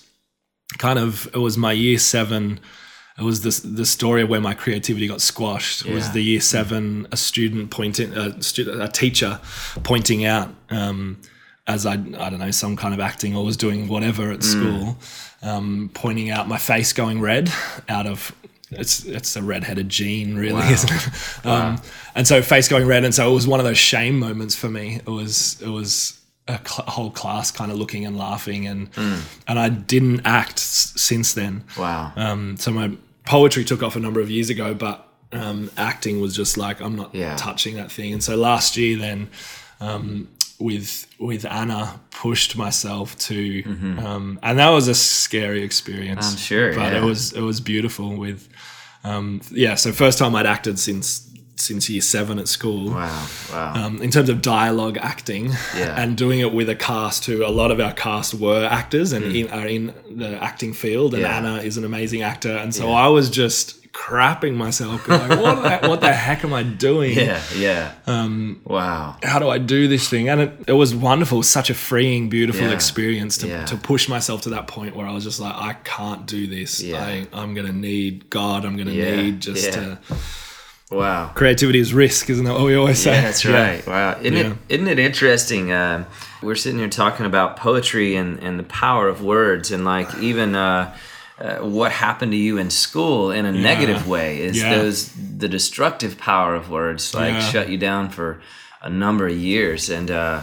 kind 0.78 0.98
of 0.98 1.28
it 1.32 1.38
was 1.38 1.56
my 1.56 1.70
year 1.72 1.98
seven. 1.98 2.58
It 3.18 3.22
was 3.22 3.42
this 3.42 3.60
the 3.60 3.86
story 3.86 4.22
of 4.22 4.28
where 4.28 4.40
my 4.40 4.52
creativity 4.54 5.06
got 5.08 5.20
squashed. 5.22 5.86
It 5.86 5.94
was 5.94 6.10
the 6.12 6.20
year 6.22 6.40
seven 6.40 7.06
a 7.10 7.16
student 7.16 7.70
pointing 7.70 8.12
a 8.12 8.42
student 8.42 8.82
a 8.82 8.88
teacher 8.88 9.40
pointing 9.82 10.24
out 10.26 10.50
um, 10.70 11.18
as 11.66 11.86
I 11.86 11.92
I 11.94 11.96
don't 12.30 12.38
know 12.38 12.50
some 12.50 12.76
kind 12.76 12.92
of 12.92 13.00
acting 13.00 13.34
or 13.34 13.44
was 13.44 13.56
doing 13.56 13.88
whatever 13.88 14.30
at 14.32 14.42
school, 14.42 14.98
um, 15.42 15.90
pointing 15.94 16.30
out 16.30 16.46
my 16.46 16.58
face 16.58 16.92
going 16.92 17.20
red 17.20 17.50
out 17.88 18.06
of 18.06 18.34
it's 18.70 19.04
it's 19.04 19.34
a 19.36 19.42
redheaded 19.42 19.88
gene 19.88 20.34
really 20.36 20.54
Wow. 20.60 20.70
isn't 20.70 20.90
it 20.92 21.46
um, 21.46 21.80
and 22.16 22.26
so 22.26 22.42
face 22.42 22.66
going 22.68 22.84
red 22.86 23.04
and 23.04 23.14
so 23.14 23.30
it 23.30 23.34
was 23.34 23.46
one 23.46 23.60
of 23.60 23.64
those 23.66 23.78
shame 23.78 24.18
moments 24.18 24.56
for 24.56 24.68
me 24.68 24.96
it 25.06 25.08
was 25.10 25.56
it 25.62 25.68
was 25.68 26.18
a 26.48 26.58
cl- 26.68 26.84
whole 26.88 27.10
class 27.12 27.52
kind 27.52 27.70
of 27.70 27.78
looking 27.78 28.04
and 28.04 28.18
laughing 28.18 28.66
and 28.66 28.88
Hmm. 28.94 29.18
and 29.46 29.58
I 29.58 29.68
didn't 29.68 30.22
act 30.26 30.54
s- 30.58 30.92
since 30.96 31.32
then 31.32 31.62
Wow. 31.78 32.12
um, 32.16 32.56
so 32.56 32.72
my 32.72 32.90
poetry 33.26 33.64
took 33.64 33.82
off 33.82 33.96
a 33.96 34.00
number 34.00 34.20
of 34.20 34.30
years 34.30 34.48
ago, 34.50 34.72
but 34.74 35.06
um, 35.32 35.70
acting 35.76 36.20
was 36.20 36.34
just 36.34 36.56
like 36.56 36.80
I'm 36.80 36.96
not 36.96 37.14
Yeah. 37.14 37.36
touching 37.36 37.76
that 37.76 37.90
thing. 37.92 38.12
And 38.12 38.22
so 38.22 38.36
last 38.36 38.76
year, 38.76 38.96
then 38.98 39.28
um, 39.80 40.28
with 40.58 41.06
with 41.18 41.44
Anna, 41.44 42.00
pushed 42.10 42.56
myself 42.56 43.16
to, 43.18 43.62
um, 43.98 44.38
and 44.42 44.58
that 44.58 44.70
was 44.70 44.88
a 44.88 44.94
scary 44.94 45.62
experience. 45.62 46.24
Mm-hmm. 46.26 46.32
I'm 46.34 46.38
sure, 46.38 46.74
but 46.74 46.92
yeah. 46.92 47.02
it 47.02 47.04
was 47.04 47.32
it 47.32 47.42
was 47.42 47.60
beautiful. 47.60 48.16
With 48.16 48.48
um, 49.04 49.42
yeah, 49.50 49.74
so 49.74 49.92
first 49.92 50.18
time 50.18 50.34
I'd 50.34 50.46
acted 50.46 50.78
since 50.78 51.25
since 51.58 51.88
year 51.88 52.00
seven 52.02 52.38
at 52.38 52.48
school 52.48 52.90
Wow. 52.90 53.26
Wow. 53.50 53.72
um, 53.86 54.02
in 54.02 54.10
terms 54.10 54.28
of 54.28 54.42
dialogue 54.42 54.98
acting 55.00 55.46
Yeah. 55.76 56.00
and 56.00 56.16
doing 56.16 56.40
it 56.40 56.52
with 56.52 56.68
a 56.68 56.74
cast 56.76 57.24
who 57.24 57.44
a 57.44 57.48
lot 57.48 57.70
of 57.70 57.80
our 57.80 57.92
cast 57.92 58.34
were 58.34 58.66
actors 58.66 59.12
and 59.12 59.24
in, 59.34 59.48
are 59.50 59.66
in 59.66 59.94
the 60.10 60.42
acting 60.42 60.72
field 60.74 61.14
and 61.14 61.22
Mm. 61.22 61.26
Yeah. 61.26 61.36
Anna 61.38 61.54
is 61.62 61.76
an 61.78 61.84
amazing 61.84 62.22
actor 62.22 62.54
and 62.56 62.74
so 62.74 62.92
I 62.92 63.08
was 63.08 63.30
just 63.30 63.82
crapping 63.92 64.54
myself 64.54 65.08
like 65.08 65.30
what, 65.40 65.80
the, 65.80 65.88
what 65.88 66.00
the 66.02 66.12
heck 66.12 66.44
am 66.44 66.52
I 66.52 66.62
doing 66.62 67.16
yeah. 67.16 67.40
Yeah. 67.56 67.92
Um. 68.06 68.60
Wow. 68.64 69.16
how 69.22 69.38
do 69.38 69.48
I 69.48 69.56
do 69.56 69.88
this 69.88 70.06
thing 70.10 70.28
and 70.28 70.42
it, 70.42 70.52
it 70.68 70.72
was 70.74 70.94
wonderful 70.94 71.42
such 71.42 71.70
a 71.70 71.74
freeing 71.74 72.28
beautiful 72.28 72.66
Yeah. 72.66 72.72
experience 72.74 73.38
to, 73.38 73.48
Yeah. 73.48 73.64
to 73.64 73.76
push 73.78 74.06
myself 74.10 74.42
to 74.42 74.50
that 74.50 74.66
point 74.66 74.94
where 74.94 75.06
I 75.06 75.12
was 75.14 75.24
just 75.24 75.40
like 75.40 75.54
I 75.54 75.72
can't 75.84 76.26
do 76.26 76.46
this 76.46 76.82
Yeah. 76.82 77.02
I, 77.02 77.26
I'm 77.32 77.54
gonna 77.54 77.72
need 77.72 78.28
God 78.28 78.66
I'm 78.66 78.76
gonna 78.76 78.90
Yeah. 78.90 79.16
need 79.16 79.40
just 79.40 79.64
Yeah. 79.64 79.70
to 79.76 79.98
Wow. 80.90 81.32
Creativity 81.34 81.80
is 81.80 81.92
risk, 81.92 82.30
isn't 82.30 82.44
that 82.44 82.54
what 82.54 82.62
we 82.64 82.76
always 82.76 83.00
say? 83.00 83.12
Yeah, 83.14 83.22
that's 83.22 83.44
right. 83.44 83.84
Wow. 83.86 84.18
Isn't 84.20 84.32
Yeah. 84.34 84.50
it 84.52 84.56
isn't 84.68 84.88
it 84.88 84.98
interesting? 85.00 85.72
Uh, 85.72 86.04
we're 86.42 86.54
sitting 86.54 86.78
here 86.78 86.88
talking 86.88 87.26
about 87.26 87.56
poetry 87.56 88.14
and, 88.14 88.38
and 88.38 88.58
the 88.58 88.62
power 88.64 89.08
of 89.08 89.20
words 89.20 89.72
and 89.72 89.84
like 89.84 90.08
even 90.20 90.54
uh, 90.54 90.94
uh, 91.40 91.56
what 91.56 91.90
happened 91.92 92.32
to 92.32 92.38
you 92.38 92.56
in 92.58 92.70
school 92.70 93.30
in 93.32 93.46
a 93.46 93.52
negative 93.52 94.06
way 94.06 94.40
is 94.40 94.62
Yeah. 94.62 94.76
those 94.76 95.10
the 95.38 95.48
destructive 95.48 96.18
power 96.18 96.54
of 96.54 96.70
words 96.70 97.14
like 97.14 97.34
Yeah. 97.34 97.40
shut 97.40 97.68
you 97.68 97.78
down 97.78 98.08
for 98.10 98.40
a 98.80 98.88
number 98.88 99.26
of 99.26 99.36
years 99.36 99.90
and 99.90 100.08
uh, 100.10 100.42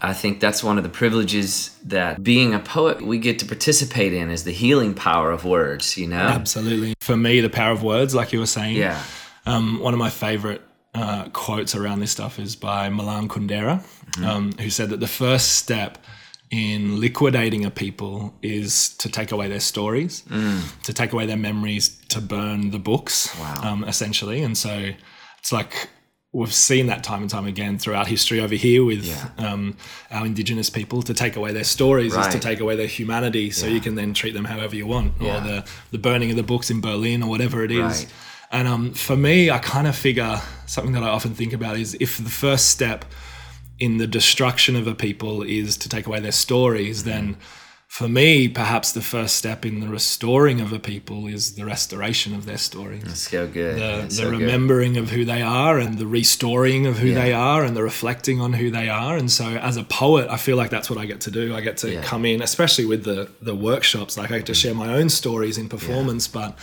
I 0.00 0.14
think 0.14 0.40
that's 0.40 0.64
one 0.64 0.78
of 0.78 0.84
the 0.84 0.90
privileges 0.90 1.70
that 1.84 2.24
being 2.24 2.54
a 2.54 2.58
poet 2.58 3.02
we 3.02 3.18
get 3.18 3.38
to 3.40 3.44
participate 3.44 4.12
in 4.14 4.30
is 4.30 4.42
the 4.44 4.50
healing 4.52 4.94
power 4.94 5.30
of 5.30 5.44
words, 5.44 5.96
you 5.96 6.08
know? 6.08 6.16
Absolutely. 6.16 6.94
For 7.00 7.16
me, 7.16 7.40
the 7.40 7.48
power 7.48 7.70
of 7.70 7.84
words, 7.84 8.12
like 8.12 8.32
you 8.32 8.40
were 8.40 8.46
saying. 8.46 8.74
Yeah. 8.74 9.00
Um, 9.46 9.80
one 9.80 9.92
of 9.94 9.98
my 9.98 10.10
favorite 10.10 10.62
uh, 10.94 11.28
quotes 11.30 11.74
around 11.74 12.00
this 12.00 12.10
stuff 12.12 12.38
is 12.38 12.54
by 12.56 12.88
Milan 12.88 13.28
Kundera, 13.28 13.82
um, 14.24 14.52
who 14.60 14.70
said 14.70 14.90
that 14.90 15.00
the 15.00 15.06
first 15.08 15.52
step 15.56 15.98
in 16.50 17.00
liquidating 17.00 17.64
a 17.64 17.70
people 17.70 18.34
is 18.42 18.90
to 18.98 19.08
take 19.08 19.32
away 19.32 19.48
their 19.48 19.60
stories, 19.60 20.22
to 20.82 20.92
take 20.92 21.12
away 21.12 21.24
their 21.26 21.36
memories, 21.38 21.98
to 22.10 22.20
burn 22.20 22.70
the 22.70 22.78
books, 22.78 23.34
Wow. 23.40 23.60
um, 23.64 23.84
essentially. 23.84 24.42
And 24.42 24.56
so 24.56 24.90
it's 25.38 25.50
like 25.50 25.88
we've 26.34 26.52
seen 26.52 26.86
that 26.88 27.02
time 27.04 27.22
and 27.22 27.30
time 27.30 27.46
again 27.46 27.78
throughout 27.78 28.06
history 28.06 28.38
over 28.40 28.54
here 28.54 28.84
with 28.84 29.04
Yeah. 29.04 29.28
um, 29.38 29.76
our 30.10 30.24
indigenous 30.26 30.68
people 30.70 31.02
to 31.02 31.14
take 31.14 31.36
away 31.36 31.52
their 31.52 31.64
stories 31.64 32.14
is 32.14 32.26
to 32.28 32.38
take 32.38 32.60
away 32.60 32.74
their 32.76 32.86
humanity 32.86 33.50
so 33.50 33.66
you 33.66 33.80
can 33.80 33.96
then 33.96 34.14
treat 34.14 34.32
them 34.32 34.44
however 34.46 34.74
you 34.76 34.86
want 34.86 35.12
Yeah. 35.20 35.36
or 35.36 35.40
the, 35.46 35.64
the 35.90 35.98
burning 35.98 36.30
of 36.30 36.36
the 36.36 36.42
books 36.42 36.70
in 36.70 36.80
berlin 36.80 37.22
or 37.22 37.28
whatever 37.28 37.62
it 37.64 37.70
is 37.70 37.80
Right. 38.04 38.06
And 38.52 38.68
um, 38.68 38.92
for 38.92 39.16
me 39.16 39.50
i 39.50 39.58
kind 39.58 39.86
of 39.86 39.96
figure 39.96 40.40
something 40.66 40.92
that 40.92 41.02
i 41.02 41.08
often 41.08 41.34
think 41.34 41.52
about 41.52 41.76
is 41.76 41.96
if 42.00 42.18
the 42.18 42.30
first 42.30 42.68
step 42.68 43.04
in 43.78 43.98
the 43.98 44.06
destruction 44.06 44.76
of 44.76 44.86
a 44.86 44.94
people 44.94 45.42
is 45.42 45.76
to 45.76 45.88
take 45.88 46.06
away 46.06 46.20
their 46.20 46.32
stories 46.32 47.04
then 47.04 47.36
for 47.88 48.08
me 48.08 48.48
perhaps 48.48 48.92
the 48.92 49.02
first 49.02 49.36
step 49.36 49.66
in 49.66 49.80
the 49.80 49.88
restoring 49.88 50.60
of 50.62 50.72
a 50.72 50.78
people 50.78 51.26
is 51.26 51.56
the 51.56 51.64
restoration 51.64 52.34
of 52.34 52.46
their 52.46 52.56
stories 52.56 53.02
It's 53.04 53.28
so 53.28 53.46
good. 53.46 53.76
the, 53.78 54.04
It's 54.04 54.16
the 54.16 54.22
so 54.22 54.30
good. 54.30 54.40
remembering 54.40 54.96
of 54.96 55.10
who 55.10 55.24
they 55.26 55.42
are 55.42 55.78
and 55.78 55.98
the 55.98 56.06
restoring 56.06 56.86
of 56.86 56.98
who 56.98 57.08
Yeah. 57.08 57.14
they 57.22 57.32
are 57.34 57.62
and 57.64 57.76
the 57.76 57.82
reflecting 57.82 58.40
on 58.40 58.54
who 58.54 58.70
they 58.70 58.88
are 58.88 59.16
and 59.16 59.30
so 59.30 59.44
as 59.70 59.76
a 59.76 59.84
poet 59.84 60.26
i 60.30 60.36
feel 60.38 60.56
like 60.56 60.70
that's 60.70 60.88
what 60.88 60.98
i 60.98 61.04
get 61.06 61.20
to 61.22 61.30
do 61.30 61.54
i 61.54 61.60
get 61.60 61.76
to 61.78 61.90
Yeah. 61.92 62.02
come 62.02 62.24
in 62.24 62.40
especially 62.40 62.86
with 62.86 63.04
the 63.04 63.28
the 63.42 63.54
workshops 63.54 64.16
like 64.16 64.30
i 64.30 64.38
get 64.38 64.46
to 64.46 64.54
share 64.54 64.74
my 64.74 64.88
own 64.94 65.08
stories 65.10 65.58
in 65.58 65.68
performance 65.68 66.28
but 66.28 66.56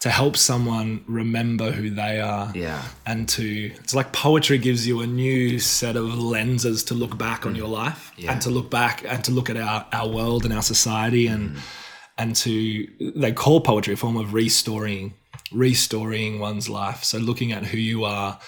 to 0.00 0.10
help 0.10 0.36
someone 0.36 1.02
remember 1.08 1.70
who 1.72 1.90
they 1.90 2.20
are 2.20 2.52
Yeah. 2.54 2.82
and 3.06 3.28
to 3.30 3.72
it's 3.82 3.94
like 3.94 4.12
poetry 4.12 4.58
gives 4.58 4.86
you 4.86 5.00
a 5.00 5.06
new 5.06 5.58
set 5.58 5.96
of 5.96 6.16
lenses 6.18 6.84
to 6.84 6.94
look 6.94 7.16
back 7.18 7.46
on 7.46 7.54
your 7.56 7.68
life 7.68 8.12
Mm. 8.16 8.22
Yeah. 8.24 8.32
and 8.32 8.42
to 8.42 8.50
look 8.50 8.70
back 8.70 9.04
and 9.08 9.24
to 9.24 9.32
look 9.32 9.48
at 9.50 9.56
our, 9.56 9.86
our 9.92 10.08
world 10.08 10.44
and 10.44 10.52
our 10.54 10.62
society 10.62 11.26
and 11.26 11.50
Mm. 11.56 11.60
and 12.18 12.36
to 12.36 12.86
they 13.16 13.32
call 13.32 13.60
poetry 13.60 13.94
a 13.94 13.96
form 13.96 14.16
of 14.16 14.32
restoring 14.34 15.14
restoring 15.52 16.38
one's 16.38 16.68
life 16.68 17.02
so 17.02 17.18
looking 17.18 17.50
at 17.52 17.64
who 17.64 17.78
you 17.78 18.04
are 18.04 18.38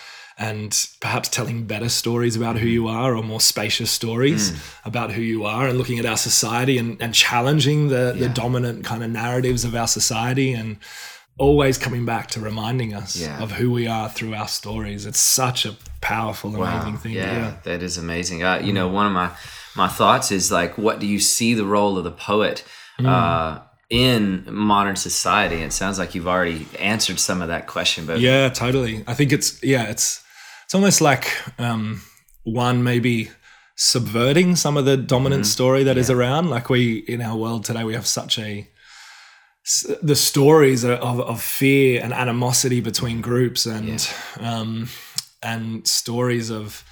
and 0.40 0.87
perhaps 1.00 1.28
telling 1.28 1.64
better 1.64 1.88
stories 1.88 2.37
about 2.37 2.57
who 2.59 2.69
you 2.69 2.87
are 2.87 3.17
or 3.17 3.23
more 3.25 3.40
spacious 3.40 3.90
stories 3.90 4.52
Mm. 4.52 4.57
about 4.85 5.12
who 5.12 5.23
you 5.23 5.45
are 5.45 5.67
and 5.69 5.76
looking 5.78 5.99
at 5.99 6.07
our 6.07 6.17
society 6.17 6.78
and, 6.78 7.00
and 7.02 7.12
challenging 7.14 7.88
the, 7.88 8.14
the 8.17 8.28
dominant 8.28 8.85
kind 8.85 9.02
of 9.02 9.11
narratives 9.11 9.64
of 9.64 9.75
our 9.75 9.88
society 9.88 10.52
and 10.52 10.76
always 11.38 11.78
coming 11.78 12.04
back 12.04 12.26
to 12.28 12.40
reminding 12.40 12.95
us 12.95 13.16
Yeah. 13.16 13.42
of 13.42 13.52
who 13.52 13.71
we 13.71 13.87
are 13.87 14.09
through 14.09 14.35
our 14.35 14.49
stories 14.49 15.07
it's 15.07 15.21
such 15.21 15.64
a 15.66 15.75
powerful 16.00 16.50
amazing 16.57 16.99
thing 16.99 17.12
Yeah, 17.14 17.37
yeah 17.37 17.52
that 17.64 17.83
is 17.83 17.97
amazing. 17.99 18.42
Uh, 18.45 18.61
you 18.62 18.73
know, 18.73 18.88
one 18.88 19.07
of 19.07 19.12
my 19.12 19.30
my 19.76 19.88
thoughts 19.88 20.33
is 20.33 20.50
like, 20.50 20.76
what 20.76 20.99
do 20.99 21.07
you 21.07 21.21
see 21.21 21.54
the 21.54 21.64
role 21.64 21.97
of 21.99 22.04
the 22.04 22.11
poet 22.30 22.64
Mm. 23.00 23.07
uh, 23.07 23.61
in 23.90 24.45
modern 24.50 24.97
society? 24.97 25.62
It 25.62 25.73
sounds 25.73 25.99
like 26.00 26.14
you've 26.14 26.26
already 26.35 26.66
answered 26.80 27.18
some 27.21 27.40
of 27.42 27.49
that 27.49 27.66
question, 27.68 28.07
but 28.07 28.18
Yeah, 28.21 28.49
totally. 28.49 29.04
I 29.07 29.14
think 29.14 29.33
it's 29.33 29.62
yeah, 29.62 29.85
it's 29.92 30.23
it's 30.64 30.75
almost 30.75 31.00
like 31.00 31.26
um, 31.59 32.02
one 32.45 32.83
maybe 32.83 33.30
subverting 33.76 34.57
some 34.57 34.76
of 34.76 34.85
the 34.85 34.97
dominant 34.97 35.47
story 35.47 35.85
that 35.85 35.97
is 35.97 36.11
around. 36.11 36.50
Like 36.50 36.68
we 36.68 36.99
in 37.14 37.23
our 37.23 37.37
world 37.37 37.64
today, 37.64 37.85
we 37.85 37.95
have 37.95 38.07
such 38.07 38.38
a 38.38 38.68
the 40.03 40.17
stories 40.17 40.85
of, 40.85 41.21
of 41.21 41.43
fear 41.43 42.01
and 42.03 42.13
animosity 42.13 42.81
between 42.81 43.21
groups 43.21 43.67
and 43.67 44.09
um, 44.41 44.89
and 45.43 45.87
stories 45.87 46.51
of 46.51 46.85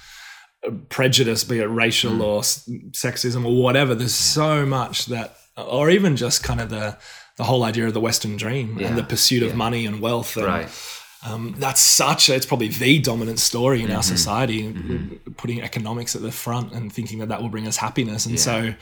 uh, 0.65 0.71
prejudice, 0.89 1.43
be 1.43 1.59
it 1.59 1.65
racial 1.65 2.21
or 2.21 2.41
sexism 2.41 3.45
or 3.45 3.61
whatever. 3.61 3.95
There's 3.95 4.13
so 4.15 4.65
much 4.65 5.07
that, 5.07 5.35
or 5.57 5.89
even 5.89 6.15
just 6.15 6.43
kind 6.43 6.61
of 6.61 6.69
the 6.69 6.97
the 7.37 7.43
whole 7.43 7.63
idea 7.63 7.85
of 7.87 7.93
the 7.93 7.99
Western 8.01 8.35
dream 8.37 8.77
Yeah. 8.79 8.87
and 8.87 8.97
the 8.97 9.03
pursuit 9.03 9.43
of 9.43 9.55
money 9.55 9.85
and 9.85 9.99
wealth. 10.01 10.37
And, 10.37 10.45
right, 10.45 10.69
um, 11.27 11.55
that's 11.59 11.81
such 11.81 12.29
a, 12.29 12.35
it's 12.35 12.45
probably 12.47 12.69
the 12.69 12.99
dominant 12.99 13.39
story 13.39 13.83
in 13.83 13.91
our 13.91 14.03
society 14.03 14.73
putting 15.37 15.61
economics 15.61 16.15
at 16.15 16.21
the 16.21 16.31
front 16.31 16.73
and 16.73 16.91
thinking 16.91 17.19
that 17.19 17.29
that 17.29 17.41
will 17.41 17.49
bring 17.49 17.67
us 17.67 17.77
happiness. 17.77 18.25
And 18.25 18.39
so 18.39 18.73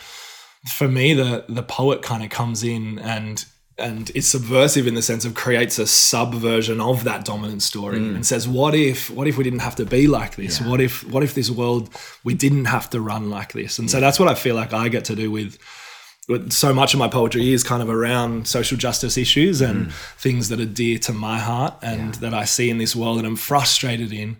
for 0.77 0.87
me 0.87 1.13
the 1.13 1.45
the 1.47 1.63
poet 1.63 2.01
kind 2.01 2.23
of 2.23 2.29
comes 2.29 2.63
in 2.63 2.99
and 2.99 3.45
and 3.77 4.09
is 4.15 4.27
subversive 4.27 4.87
in 4.87 4.95
the 4.95 5.01
sense 5.01 5.25
of 5.25 5.33
creates 5.33 5.77
a 5.79 5.85
subversion 5.85 6.79
of 6.79 7.03
that 7.03 7.25
dominant 7.25 7.61
story 7.61 7.99
mm. 7.99 8.15
and 8.15 8.25
says 8.25 8.47
what 8.47 8.73
if 8.73 9.09
what 9.09 9.27
if 9.27 9.37
we 9.37 9.43
didn't 9.43 9.59
have 9.59 9.75
to 9.75 9.85
be 9.85 10.07
like 10.07 10.35
this? 10.35 10.61
What 10.61 10.79
if 10.79 11.03
what 11.09 11.23
if 11.23 11.33
this 11.33 11.51
world 11.51 11.89
we 12.23 12.33
didn't 12.33 12.65
have 12.65 12.89
to 12.91 13.01
run 13.01 13.29
like 13.29 13.53
this? 13.53 13.77
And 13.77 13.91
so 13.91 13.99
that's 13.99 14.19
what 14.19 14.29
i 14.29 14.35
feel 14.35 14.55
like 14.55 14.73
i 14.73 14.87
get 14.87 15.05
to 15.05 15.15
do 15.15 15.29
with 15.29 15.57
with 16.27 16.51
so 16.51 16.73
much 16.73 16.93
of 16.93 16.99
my 16.99 17.07
poetry 17.07 17.53
is 17.53 17.63
kind 17.63 17.83
of 17.83 17.89
around 17.89 18.47
social 18.47 18.77
justice 18.77 19.17
issues 19.17 19.61
and 19.61 19.87
mm. 19.87 19.91
things 20.17 20.49
that 20.49 20.59
are 20.59 20.65
dear 20.65 20.97
to 20.97 21.13
my 21.13 21.37
heart 21.37 21.75
and 21.81 22.15
that 22.15 22.33
I 22.33 22.45
see 22.45 22.69
in 22.69 22.77
this 22.77 22.95
world 22.95 23.19
and 23.19 23.27
I'm 23.27 23.35
frustrated 23.35 24.11
in 24.11 24.37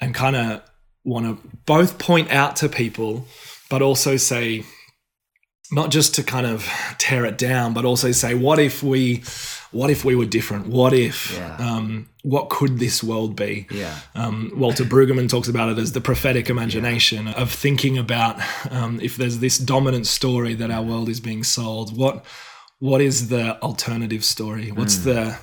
and 0.00 0.14
kind 0.14 0.36
of 0.36 0.62
want 1.04 1.26
to 1.26 1.48
both 1.66 1.98
point 1.98 2.30
out 2.30 2.56
to 2.56 2.68
people 2.68 3.26
but 3.68 3.82
also 3.82 4.16
say 4.16 4.64
not 5.70 5.90
just 5.90 6.14
to 6.14 6.22
kind 6.22 6.46
of 6.46 6.66
tear 6.98 7.24
it 7.26 7.36
down 7.38 7.74
but 7.74 7.84
also 7.84 8.10
say 8.12 8.34
what 8.34 8.58
if 8.58 8.82
we 8.82 9.22
what 9.70 9.90
if 9.90 10.04
we 10.04 10.14
were 10.14 10.24
different 10.24 10.66
what 10.66 10.92
if 10.94 11.34
Yeah. 11.36 11.56
um, 11.56 12.08
what 12.22 12.48
could 12.50 12.78
this 12.78 13.02
world 13.04 13.36
be 13.36 13.66
yeah, 13.70 13.94
um, 14.14 14.52
Walter 14.56 14.84
Brueggemann 14.84 15.28
talks 15.28 15.48
about 15.48 15.70
it 15.70 15.78
as 15.78 15.92
the 15.92 16.00
prophetic 16.00 16.48
imagination 16.50 17.28
of 17.28 17.50
thinking 17.52 17.96
about 17.98 18.40
um, 18.70 18.98
if 19.02 19.16
there's 19.16 19.38
this 19.38 19.58
dominant 19.58 20.06
story 20.06 20.54
that 20.54 20.70
our 20.70 20.82
world 20.82 21.08
is 21.08 21.20
being 21.20 21.44
sold, 21.44 21.96
what 21.96 22.24
what 22.80 23.00
is 23.00 23.28
the 23.28 23.60
alternative 23.62 24.24
story? 24.24 24.70
What's 24.70 24.96
the 24.98 25.38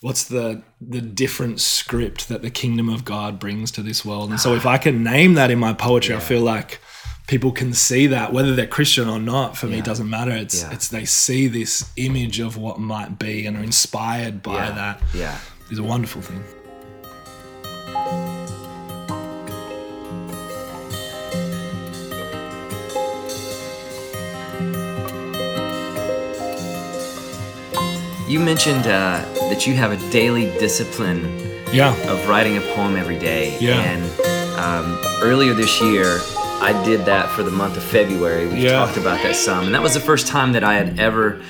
what's 0.00 0.24
the 0.24 0.62
the 0.80 1.00
different 1.00 1.60
script 1.60 2.28
that 2.28 2.42
the 2.42 2.50
kingdom 2.50 2.88
of 2.88 3.04
God 3.04 3.38
brings 3.38 3.70
to 3.72 3.82
this 3.82 4.04
world? 4.04 4.30
And 4.30 4.40
so 4.40 4.54
if 4.54 4.66
I 4.66 4.78
can 4.78 5.02
name 5.04 5.34
that 5.34 5.50
in 5.50 5.58
my 5.58 5.72
poetry, 5.72 6.14
I 6.16 6.20
feel 6.20 6.42
like 6.42 6.80
people 7.26 7.52
can 7.52 7.72
see 7.72 8.06
that 8.08 8.32
whether 8.32 8.54
they're 8.54 8.66
Christian 8.66 9.08
or 9.08 9.18
not. 9.18 9.56
For 9.56 9.66
me, 9.66 9.78
it 9.78 9.84
doesn't 9.84 10.08
matter. 10.08 10.30
It's 10.32 10.62
Yeah. 10.62 10.72
it's 10.72 10.88
they 10.88 11.04
see 11.04 11.46
this 11.48 11.84
image 11.96 12.38
of 12.40 12.56
what 12.56 12.78
might 12.78 13.18
be 13.18 13.46
and 13.46 13.56
are 13.56 13.62
inspired 13.62 14.42
by 14.42 14.54
yeah, 14.66 14.70
that. 14.72 15.02
yeah. 15.14 15.38
Is 15.70 15.78
a 15.78 15.82
wonderful 15.82 16.20
thing. 16.20 16.44
You 28.26 28.40
mentioned 28.40 28.86
uh, 28.86 29.20
that 29.50 29.66
you 29.66 29.74
have 29.74 29.92
a 29.92 30.10
daily 30.10 30.46
discipline 30.58 31.22
Yeah. 31.72 31.94
of 32.10 32.26
writing 32.28 32.56
a 32.56 32.60
poem 32.74 32.96
every 32.96 33.18
day. 33.18 33.56
Yeah. 33.60 33.80
And 33.82 34.02
um, 34.58 34.98
earlier 35.22 35.52
this 35.52 35.80
year, 35.82 36.18
I 36.60 36.72
did 36.84 37.04
that 37.06 37.28
for 37.30 37.42
the 37.42 37.50
month 37.50 37.76
of 37.76 37.82
February. 37.82 38.46
We 38.46 38.60
Yeah. 38.64 38.72
talked 38.72 38.96
about 38.96 39.22
that 39.22 39.36
some, 39.36 39.66
and 39.66 39.74
that 39.74 39.82
was 39.82 39.94
the 39.94 40.00
first 40.00 40.26
time 40.28 40.52
that 40.52 40.64
I 40.64 40.74
had 40.74 40.98
ever 40.98 41.40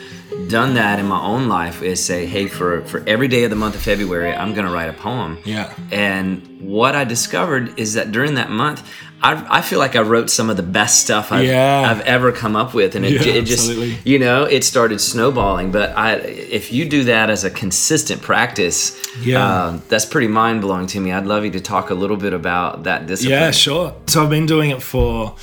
done 0.49 0.75
that 0.75 0.99
in 0.99 1.07
my 1.07 1.21
own 1.21 1.49
life. 1.49 1.83
Is 1.83 2.05
say, 2.05 2.27
hey, 2.27 2.47
for 2.49 2.81
for 2.83 3.03
every 3.07 3.29
day 3.29 3.45
of 3.45 3.51
the 3.51 3.57
month 3.57 3.75
of 3.77 3.83
February, 3.83 4.35
I'm 4.35 4.55
gonna 4.55 4.71
write 4.73 4.89
a 4.89 4.93
poem. 4.93 5.39
Yeah. 5.45 5.71
And 5.93 6.43
what 6.61 6.97
I 6.97 7.05
discovered 7.05 7.79
is 7.79 7.95
that 7.95 8.11
during 8.11 8.35
that 8.35 8.51
month, 8.51 8.83
I, 9.23 9.59
I 9.59 9.61
feel 9.63 9.79
like 9.79 9.97
I 9.97 10.01
wrote 10.03 10.29
some 10.29 10.51
of 10.51 10.57
the 10.59 10.63
best 10.63 11.01
stuff 11.03 11.33
I've, 11.33 11.45
Yeah. 11.47 11.89
I've 11.91 12.01
ever 12.03 12.31
come 12.31 12.57
up 12.57 12.75
with, 12.75 12.95
and 12.95 13.05
it, 13.07 13.13
Yeah, 13.13 13.33
it 13.35 13.43
just 13.47 13.69
absolutely. 13.71 13.99
you 14.05 14.19
know 14.19 14.45
it 14.45 14.65
started 14.65 14.99
snowballing. 15.01 15.71
But 15.73 15.97
I, 15.97 16.17
if 16.17 16.73
you 16.73 16.87
do 16.89 17.05
that 17.05 17.31
as 17.31 17.43
a 17.45 17.51
consistent 17.51 18.21
practice, 18.21 19.01
Yeah. 19.23 19.67
um, 19.67 19.83
that's 19.89 20.05
pretty 20.05 20.29
mind 20.29 20.61
blowing 20.61 20.87
to 20.89 21.01
me. 21.01 21.11
I'd 21.13 21.27
love 21.27 21.45
you 21.45 21.51
to 21.53 21.61
talk 21.61 21.89
a 21.91 21.95
little 21.95 22.17
bit 22.19 22.33
about 22.35 22.83
that 22.85 23.07
discipline. 23.07 23.41
Yeah, 23.41 23.51
sure. 23.51 23.95
So 24.07 24.23
I've 24.25 24.31
been 24.31 24.47
doing 24.47 24.71
it 24.71 24.83
for 24.83 25.35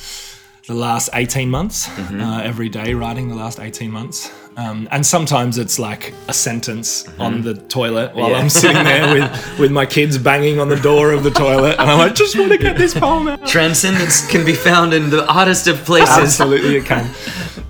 the 0.66 0.74
last 0.74 1.10
18 1.14 1.50
months, 1.50 1.86
Mm-hmm. 1.88 2.20
uh, 2.20 2.40
every 2.42 2.68
day 2.68 2.94
writing 2.94 3.28
the 3.28 3.34
last 3.34 3.58
18 3.60 3.90
months. 3.90 4.30
Um, 4.56 4.86
and 4.92 5.04
sometimes 5.04 5.56
it's 5.56 5.78
like 5.78 6.12
a 6.28 6.32
sentence 6.34 7.08
on 7.18 7.40
the 7.42 7.54
toilet 7.54 8.14
while 8.14 8.26
Mm-hmm. 8.28 8.32
Yeah. 8.34 8.38
I'm 8.42 8.48
sitting 8.50 8.84
there 8.84 9.14
with, 9.14 9.58
with 9.58 9.72
my 9.72 9.86
kids 9.86 10.18
banging 10.18 10.60
on 10.60 10.68
the 10.68 10.76
door 10.76 11.12
of 11.12 11.22
the 11.24 11.30
toilet. 11.30 11.76
And 11.78 11.90
I'm 11.90 11.98
like, 11.98 12.14
just 12.14 12.38
want 12.38 12.52
to 12.52 12.58
get 12.58 12.76
this 12.76 12.92
poem 12.94 13.28
out. 13.28 13.46
Transcendence 13.46 14.30
can 14.30 14.44
be 14.44 14.52
found 14.52 14.92
in 14.92 15.08
the 15.10 15.26
oddest 15.26 15.66
of 15.68 15.78
places. 15.84 16.10
Absolutely, 16.18 16.76
it 16.76 16.84
can. 16.84 17.10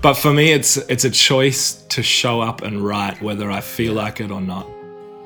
But 0.01 0.15
for 0.15 0.33
me, 0.33 0.51
it's 0.51 0.75
it's 0.89 1.05
a 1.05 1.09
choice 1.09 1.75
to 1.89 2.03
show 2.03 2.41
up 2.41 2.61
and 2.63 2.81
write 2.85 3.21
whether 3.21 3.49
I 3.49 3.61
feel 3.61 3.93
like 3.93 4.19
it 4.19 4.29
or 4.31 4.41
not, 4.41 4.67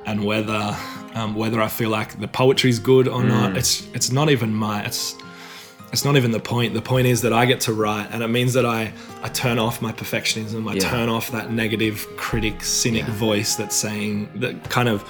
and 0.06 0.24
whether 0.24 0.78
um, 1.16 1.34
whether 1.34 1.60
I 1.60 1.68
feel 1.68 1.90
like 1.90 2.20
the 2.20 2.28
poetry's 2.28 2.78
good 2.78 3.08
or 3.08 3.24
not. 3.24 3.58
It's 3.58 3.88
it's 3.96 4.12
not 4.12 4.30
even 4.30 4.54
my 4.54 4.84
it's 4.86 5.16
it's 5.92 6.04
not 6.04 6.18
even 6.18 6.32
the 6.32 6.40
point. 6.40 6.74
The 6.74 6.82
point 6.82 7.08
is 7.08 7.22
that 7.22 7.34
I 7.34 7.46
get 7.46 7.62
to 7.62 7.74
write, 7.74 8.10
and 8.12 8.22
it 8.22 8.28
means 8.28 8.54
that 8.54 8.66
I 8.66 8.92
I 9.24 9.30
turn 9.30 9.60
off 9.60 9.82
my 9.82 9.92
perfectionism. 9.92 10.70
I 10.70 10.74
Yeah. 10.76 10.90
turn 10.90 11.10
off 11.10 11.32
that 11.32 11.52
negative 11.52 12.06
critic, 12.18 12.64
cynic 12.64 13.08
Yeah. 13.08 13.14
voice 13.14 13.56
that's 13.56 13.76
saying 13.76 14.30
that 14.36 14.70
kind 14.70 14.90
of. 14.90 15.04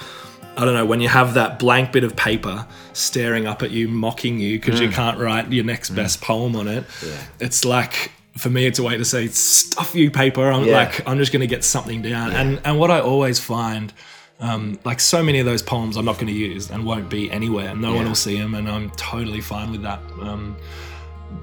I 0.56 0.64
don't 0.64 0.74
know, 0.74 0.84
when 0.84 1.00
you 1.00 1.08
have 1.08 1.34
that 1.34 1.60
blank 1.60 1.92
bit 1.92 2.02
of 2.02 2.16
paper 2.16 2.66
staring 2.92 3.46
up 3.46 3.62
at 3.62 3.70
you, 3.70 3.86
mocking 3.86 4.40
you 4.40 4.58
because 4.58 4.80
you 4.80 4.88
mm. 4.88 4.92
can't 4.92 5.16
write 5.16 5.52
your 5.52 5.64
next 5.64 5.92
mm. 5.92 5.94
best 5.94 6.20
poem 6.20 6.56
on 6.56 6.66
it, 6.66 6.84
Yeah. 7.00 7.12
it's 7.38 7.64
like 7.64 8.10
for 8.36 8.50
me 8.50 8.66
it's 8.66 8.78
a 8.78 8.82
way 8.82 8.96
to 8.96 9.04
say 9.04 9.26
stuff 9.26 9.94
you 9.94 10.10
paper 10.10 10.48
i'm 10.50 10.66
like 10.68 11.06
i'm 11.08 11.18
just 11.18 11.32
going 11.32 11.40
to 11.40 11.46
get 11.46 11.64
something 11.64 12.00
down 12.00 12.30
and 12.30 12.60
and 12.64 12.78
what 12.78 12.90
i 12.90 13.00
always 13.00 13.40
find 13.40 13.92
um, 14.40 14.78
like 14.84 15.00
so 15.00 15.22
many 15.22 15.38
of 15.40 15.46
those 15.46 15.62
poems 15.62 15.96
i'm 15.96 16.04
not 16.04 16.14
going 16.16 16.26
to 16.28 16.32
use 16.32 16.70
and 16.70 16.84
won't 16.84 17.08
be 17.08 17.30
anywhere 17.30 17.74
no 17.74 17.94
one 17.94 18.06
will 18.06 18.14
see 18.14 18.38
them 18.38 18.54
and 18.54 18.68
i'm 18.68 18.90
totally 18.90 19.40
fine 19.40 19.70
with 19.72 19.82
that 19.82 20.00
um, 20.22 20.56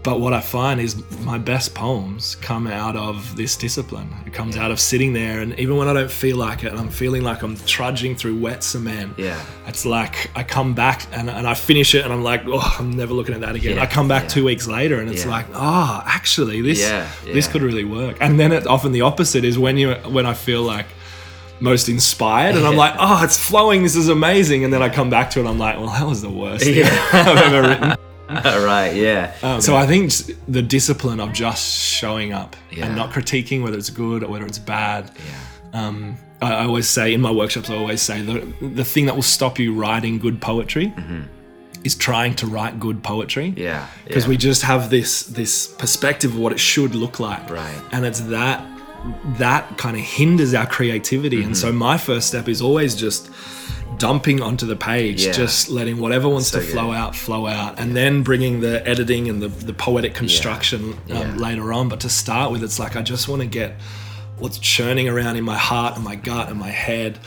but 0.02 0.20
what 0.20 0.34
i 0.34 0.42
find 0.42 0.80
is 0.80 1.04
my 1.20 1.38
best 1.38 1.76
poems 1.76 2.36
come 2.36 2.66
out 2.68 2.96
of 2.96 3.36
this 3.36 3.56
discipline 3.58 4.10
it 4.26 4.34
comes 4.34 4.56
out 4.58 4.72
of 4.72 4.80
sitting 4.80 5.14
there 5.14 5.42
and 5.42 5.60
even 5.60 5.76
when 5.78 5.88
i 5.88 5.94
don't 5.94 6.10
feel 6.10 6.38
like 6.38 6.64
it 6.64 6.72
and 6.72 6.80
i'm 6.80 6.90
feeling 6.90 7.22
like 7.22 7.44
i'm 7.44 7.56
trudging 7.68 8.16
through 8.16 8.36
wet 8.36 8.64
cement 8.64 9.14
Yeah. 9.18 9.40
it's 9.68 9.86
like 9.86 10.32
I 10.36 10.44
come 10.44 10.74
back 10.74 11.06
and, 11.12 11.30
and 11.30 11.48
I 11.48 11.54
finish 11.54 11.96
it 11.96 12.04
and 12.04 12.12
I'm 12.12 12.24
like, 12.24 12.44
oh, 12.46 12.76
I'm 12.80 12.92
never 12.92 13.14
looking 13.14 13.34
at 13.36 13.42
that 13.42 13.56
again. 13.56 13.76
Yeah, 13.78 13.84
I 13.84 13.86
come 13.86 14.08
back 14.08 14.24
yeah. 14.24 14.30
two 14.30 14.44
weeks 14.46 14.68
later 14.68 15.00
and 15.00 15.10
it's 15.10 15.24
Yeah. 15.24 15.32
like, 15.32 15.46
oh, 15.54 16.04
actually, 16.06 16.62
this 16.62 16.82
Yeah, 16.82 17.08
this 17.24 17.48
could 17.48 17.62
really 17.62 17.86
work. 17.86 18.18
And 18.20 18.38
then 18.40 18.52
it, 18.52 18.68
often 18.68 18.92
the 18.92 19.02
opposite 19.02 19.44
is 19.46 19.58
when 19.58 19.78
you 19.78 19.94
when 20.16 20.26
I 20.26 20.34
feel 20.34 20.62
like 20.62 20.88
most 21.60 21.88
inspired 21.90 22.56
and 22.56 22.66
I'm 22.66 22.76
like, 22.76 22.96
oh, 23.00 23.24
it's 23.24 23.38
flowing. 23.38 23.84
This 23.84 23.96
is 23.96 24.10
amazing. 24.10 24.64
And 24.64 24.74
then 24.74 24.82
I 24.84 24.90
come 24.90 25.10
back 25.10 25.30
to 25.32 25.40
it. 25.40 25.48
I'm 25.48 25.58
like, 25.58 25.78
well, 25.78 25.88
that 25.90 26.06
was 26.06 26.22
the 26.22 26.30
worst 26.30 26.66
Yeah. 26.66 26.90
I've 27.14 27.38
ever 27.54 27.68
written. 27.68 27.96
right, 28.66 28.90
yeah. 28.96 29.34
Um, 29.44 29.62
so 29.62 29.76
I 29.76 29.86
think 29.86 30.12
the 30.48 30.62
discipline 30.62 31.20
of 31.20 31.32
just 31.32 31.64
showing 31.64 32.34
up 32.34 32.56
Yeah. 32.72 32.88
and 32.88 32.96
not 32.96 33.12
critiquing 33.12 33.64
whether 33.64 33.78
it's 33.78 33.90
good 33.90 34.24
or 34.24 34.30
whether 34.30 34.46
it's 34.46 34.60
bad. 34.60 35.12
yeah. 35.16 35.88
Um, 35.88 36.18
I 36.42 36.54
I 36.54 36.66
always 36.66 36.88
say 36.88 37.14
in 37.14 37.22
my 37.22 37.32
workshops, 37.32 37.70
I 37.70 37.76
always 37.76 38.02
say 38.02 38.22
the 38.22 38.46
the 38.62 38.84
thing 38.86 39.06
that 39.08 39.16
will 39.16 39.22
stop 39.38 39.60
you 39.60 39.74
writing 39.74 40.20
good 40.20 40.42
poetry 40.42 40.94
is 41.84 41.96
trying 41.96 42.34
to 42.36 42.48
write 42.48 42.80
good 42.80 43.04
poetry. 43.04 43.50
Mm-hmm. 43.52 43.60
Yeah. 43.60 43.88
Because 44.06 44.24
yeah. 44.24 44.30
we 44.30 44.38
just 44.38 44.62
have 44.64 44.90
this 44.90 45.24
this 45.24 45.68
perspective 45.68 46.32
of 46.34 46.40
what 46.40 46.52
it 46.52 46.60
should 46.60 46.96
look 46.96 47.20
like. 47.20 47.50
Right. 47.50 47.80
And 47.92 48.06
it's 48.06 48.22
that 48.22 48.66
that 49.38 49.78
kind 49.78 49.96
of 49.98 50.04
hinders 50.04 50.54
our 50.54 50.66
creativity. 50.66 51.38
And 51.38 51.46
Mm-hmm. 51.54 51.54
so 51.56 51.72
my 51.72 51.98
first 51.98 52.28
step 52.28 52.48
is 52.48 52.62
always 52.62 52.96
just 52.96 53.30
dumping 53.98 54.42
onto 54.42 54.66
the 54.66 54.76
page, 54.76 55.26
Yeah. 55.26 55.32
just 55.32 55.70
letting 55.70 55.98
whatever 56.00 56.28
wants 56.28 56.50
So 56.50 56.60
to 56.60 56.66
flow 56.66 56.88
good. 56.88 56.96
out, 56.98 57.16
flow 57.16 57.48
out, 57.48 57.80
and 57.80 57.96
then 57.96 58.24
bringing 58.24 58.60
the 58.60 58.86
editing 58.88 59.30
and 59.30 59.42
the, 59.42 59.48
the 59.48 59.74
poetic 59.74 60.14
construction 60.14 60.98
Yeah. 61.08 61.20
Um, 61.20 61.38
later 61.38 61.72
on. 61.72 61.88
But 61.90 62.00
to 62.02 62.10
start 62.10 62.52
with, 62.52 62.64
it's 62.64 62.80
like 62.80 62.96
I 62.96 63.02
just 63.02 63.28
want 63.28 63.42
to 63.42 63.48
get 63.48 63.76
what's 64.38 64.60
churning 64.60 65.08
around 65.08 65.38
in 65.38 65.46
my 65.46 65.58
heart 65.58 65.96
and 65.96 66.04
my 66.04 66.16
gut 66.16 66.50
and 66.50 66.60
my 66.60 66.70
head 66.70 67.20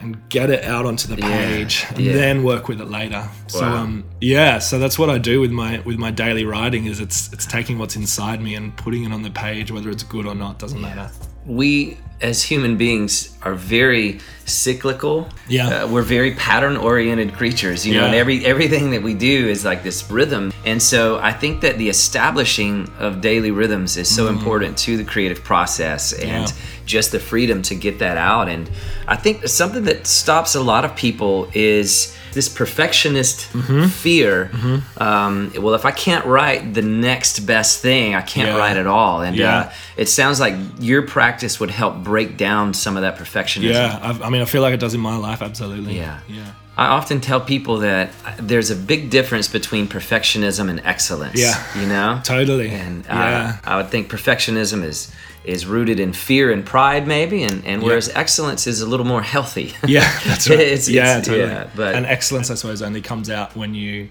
and 0.00 0.16
get 0.28 0.50
it 0.50 0.64
out 0.64 0.86
onto 0.86 1.06
the 1.14 1.20
Yeah. 1.20 1.28
page 1.28 1.84
and 1.90 2.00
Yeah. 2.00 2.12
then 2.14 2.42
work 2.42 2.68
with 2.68 2.80
it 2.80 2.90
later. 2.90 3.28
So 3.48 3.64
um 3.64 4.04
yeah, 4.20 4.58
so 4.58 4.78
that's 4.78 4.98
what 4.98 5.10
I 5.10 5.18
do 5.18 5.40
with 5.40 5.50
my 5.50 5.80
with 5.84 5.98
my 5.98 6.10
daily 6.10 6.44
writing 6.44 6.86
is 6.86 7.00
it's 7.00 7.32
it's 7.32 7.46
taking 7.46 7.78
what's 7.78 7.96
inside 7.96 8.40
me 8.42 8.54
and 8.54 8.76
putting 8.76 9.04
it 9.04 9.12
on 9.12 9.22
the 9.22 9.30
page 9.30 9.70
whether 9.70 9.90
it's 9.90 10.02
good 10.02 10.26
or 10.26 10.34
not 10.34 10.58
doesn't 10.58 10.80
matter. 10.80 11.10
we 11.46 11.96
as 12.22 12.42
human 12.42 12.76
beings 12.76 13.36
are 13.42 13.54
very 13.54 14.18
cyclical. 14.44 15.28
Yeah. 15.48 15.84
Uh, 15.84 15.88
we're 15.88 16.02
very 16.02 16.32
pattern 16.34 16.76
oriented 16.76 17.32
creatures, 17.34 17.86
you 17.86 17.94
know, 17.94 18.04
and 18.06 18.14
every 18.14 18.44
everything 18.44 18.90
that 18.90 19.02
we 19.02 19.14
do 19.14 19.48
is 19.48 19.64
like 19.64 19.82
this 19.82 20.10
rhythm. 20.10 20.52
And 20.66 20.82
so 20.82 21.18
I 21.18 21.32
think 21.32 21.60
that 21.62 21.78
the 21.78 21.88
establishing 21.88 22.90
of 22.98 23.20
daily 23.20 23.50
rhythms 23.50 23.96
is 23.96 24.12
so 24.14 24.26
important 24.28 24.76
to 24.78 24.96
the 24.96 25.04
creative 25.04 25.42
process 25.44 26.12
and 26.12 26.46
Mm. 26.46 26.48
Yeah. 26.50 26.86
just 26.86 27.12
the 27.12 27.20
freedom 27.20 27.62
to 27.62 27.74
get 27.74 27.98
that 28.00 28.16
out. 28.16 28.48
And 28.48 28.68
I 29.06 29.16
think 29.16 29.46
something 29.48 29.84
that 29.84 30.06
stops 30.06 30.54
a 30.56 30.60
lot 30.60 30.84
of 30.84 30.94
people 30.96 31.48
is 31.54 32.14
this 32.32 32.48
perfectionist 32.48 33.48
Mm-hmm. 33.52 33.86
fear. 33.86 34.50
Um, 34.98 35.52
well, 35.58 35.74
if 35.74 35.84
I 35.84 35.90
can't 35.90 36.24
write 36.26 36.74
the 36.74 36.82
next 36.82 37.40
best 37.40 37.80
thing, 37.82 38.14
I 38.14 38.20
can't 38.22 38.48
Yeah. 38.50 38.56
write 38.58 38.76
at 38.76 38.86
all. 38.86 39.20
And 39.22 39.36
Yeah. 39.36 39.58
uh, 39.58 39.70
it 39.96 40.08
sounds 40.08 40.38
like 40.40 40.54
your 40.80 41.02
practice 41.02 41.58
would 41.60 41.70
help 41.70 42.04
break 42.10 42.30
down 42.36 42.74
some 42.74 42.94
of 42.98 43.02
that 43.06 43.14
perfectionism. 43.22 43.72
Yeah, 43.74 43.98
I've, 44.08 44.20
I 44.26 44.28
mean 44.32 44.42
I 44.42 44.46
feel 44.54 44.62
like 44.66 44.74
it 44.74 44.80
does 44.86 44.94
in 44.94 45.00
my 45.12 45.16
life 45.28 45.40
absolutely. 45.42 45.94
Yeah. 45.96 46.18
Yeah. 46.28 46.50
I 46.76 46.86
often 46.98 47.20
tell 47.20 47.40
people 47.54 47.76
that 47.88 48.06
there's 48.50 48.70
a 48.70 48.76
big 48.92 49.10
difference 49.10 49.48
between 49.58 49.86
perfectionism 49.86 50.70
and 50.70 50.78
excellence. 50.92 51.38
Yeah. 51.46 51.56
You 51.80 51.86
know? 51.94 52.20
Totally. 52.24 52.70
And 52.70 53.04
uh, 53.06 53.14
yeah. 53.14 53.58
I 53.72 53.76
would 53.76 53.90
think 53.90 54.10
perfectionism 54.16 54.82
is 54.90 54.98
is 55.44 55.64
rooted 55.66 55.98
in 56.00 56.12
fear 56.12 56.46
and 56.54 56.62
pride, 56.74 57.04
maybe, 57.06 57.38
and, 57.48 57.64
and 57.70 57.82
whereas 57.82 58.08
excellence 58.24 58.66
is 58.66 58.78
a 58.82 58.86
little 58.92 59.06
more 59.14 59.22
healthy. 59.34 59.68
Yeah, 59.96 60.08
that's 60.28 60.48
right. 60.50 60.60
It's- 60.76 60.88
yeah, 60.88 61.18
it's- 61.18 61.26
totally. 61.26 61.48
yeah, 61.52 61.68
but- 61.76 61.94
and 61.96 62.04
excellence, 62.06 62.50
I 62.50 62.56
suppose, 62.60 62.82
only 62.82 63.00
comes 63.12 63.28
out 63.38 63.48
when 63.60 63.72
you, 63.82 64.08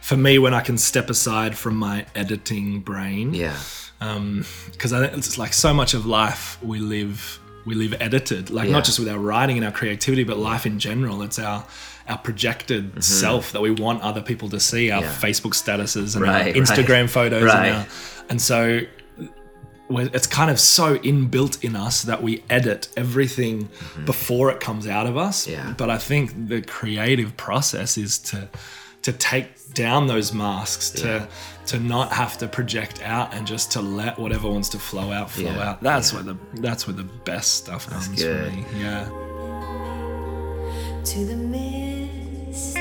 for 0.00 0.16
me, 0.16 0.32
when 0.44 0.52
I 0.60 0.62
can 0.68 0.76
step 0.78 1.08
aside 1.10 1.52
from 1.62 1.74
my 1.88 1.96
editing 2.14 2.80
brain. 2.90 3.34
yeah. 3.34 3.56
Because 3.98 4.92
I 4.92 5.00
think 5.06 5.16
it's 5.16 5.38
like 5.38 5.52
so 5.52 5.72
much 5.72 5.94
of 5.94 6.04
life 6.06 6.58
we 6.62 6.78
live 6.78 7.38
we 7.66 7.74
live 7.74 7.94
edited 8.00 8.50
like 8.50 8.66
Yeah. 8.66 8.72
not 8.72 8.84
just 8.84 8.98
with 8.98 9.08
our 9.08 9.18
writing 9.18 9.56
and 9.56 9.64
our 9.64 9.72
creativity 9.72 10.24
but 10.24 10.36
life 10.38 10.66
in 10.66 10.78
general 10.78 11.22
it's 11.22 11.38
our 11.38 11.64
our 12.08 12.18
projected 12.18 13.02
self 13.02 13.52
that 13.52 13.62
we 13.62 13.70
want 13.70 14.02
other 14.02 14.20
people 14.20 14.50
to 14.50 14.60
see 14.60 14.90
our 14.90 15.00
Mm-hmm. 15.02 15.10
Yeah. 15.24 15.30
facebook 15.30 15.54
statuses 15.54 16.14
and 16.14 16.22
Right, 16.24 16.34
our 16.34 16.44
right. 16.44 16.54
instagram 16.54 17.08
photos 17.08 17.44
Right. 17.44 17.66
and, 17.68 17.76
our, 17.76 17.86
and 18.28 18.42
so 18.42 18.80
it's 19.90 20.26
kind 20.26 20.50
of 20.50 20.58
so 20.58 20.98
inbuilt 20.98 21.62
in 21.62 21.76
us 21.76 22.02
that 22.02 22.22
we 22.22 22.42
edit 22.50 22.88
everything 22.96 23.68
before 24.06 24.50
it 24.50 24.58
comes 24.60 24.86
out 24.86 25.06
of 25.06 25.16
us 25.16 25.46
Mm-hmm. 25.46 25.52
Yeah. 25.68 25.74
but 25.78 25.88
i 25.88 25.98
think 25.98 26.48
the 26.48 26.60
creative 26.62 27.36
process 27.36 27.96
is 27.96 28.18
to 28.30 28.48
to 29.02 29.12
take 29.12 29.46
down 29.74 30.06
those 30.06 30.32
masks 30.32 30.90
to 30.90 31.28
to 31.66 31.78
not 31.78 32.12
have 32.12 32.36
to 32.38 32.46
project 32.48 33.00
out 33.02 33.32
and 33.34 33.46
just 33.46 33.72
to 33.72 33.80
let 33.80 34.18
whatever 34.18 34.48
wants 34.50 34.68
to 34.70 34.78
flow 34.78 35.10
out 35.12 35.30
flow 35.30 35.50
Yeah, 35.50 35.70
out 35.70 35.80
that's 35.82 36.12
where 36.12 36.22
the 36.22 36.36
that's 36.54 36.86
where 36.86 36.94
the 36.94 37.04
best 37.04 37.54
stuff 37.54 37.86
comes 37.88 38.08
good. 38.22 38.50
for 38.50 38.56
me 38.56 38.64
yeah 38.80 39.04
to 41.04 41.24
the 41.26 41.36
mist. 41.36 42.74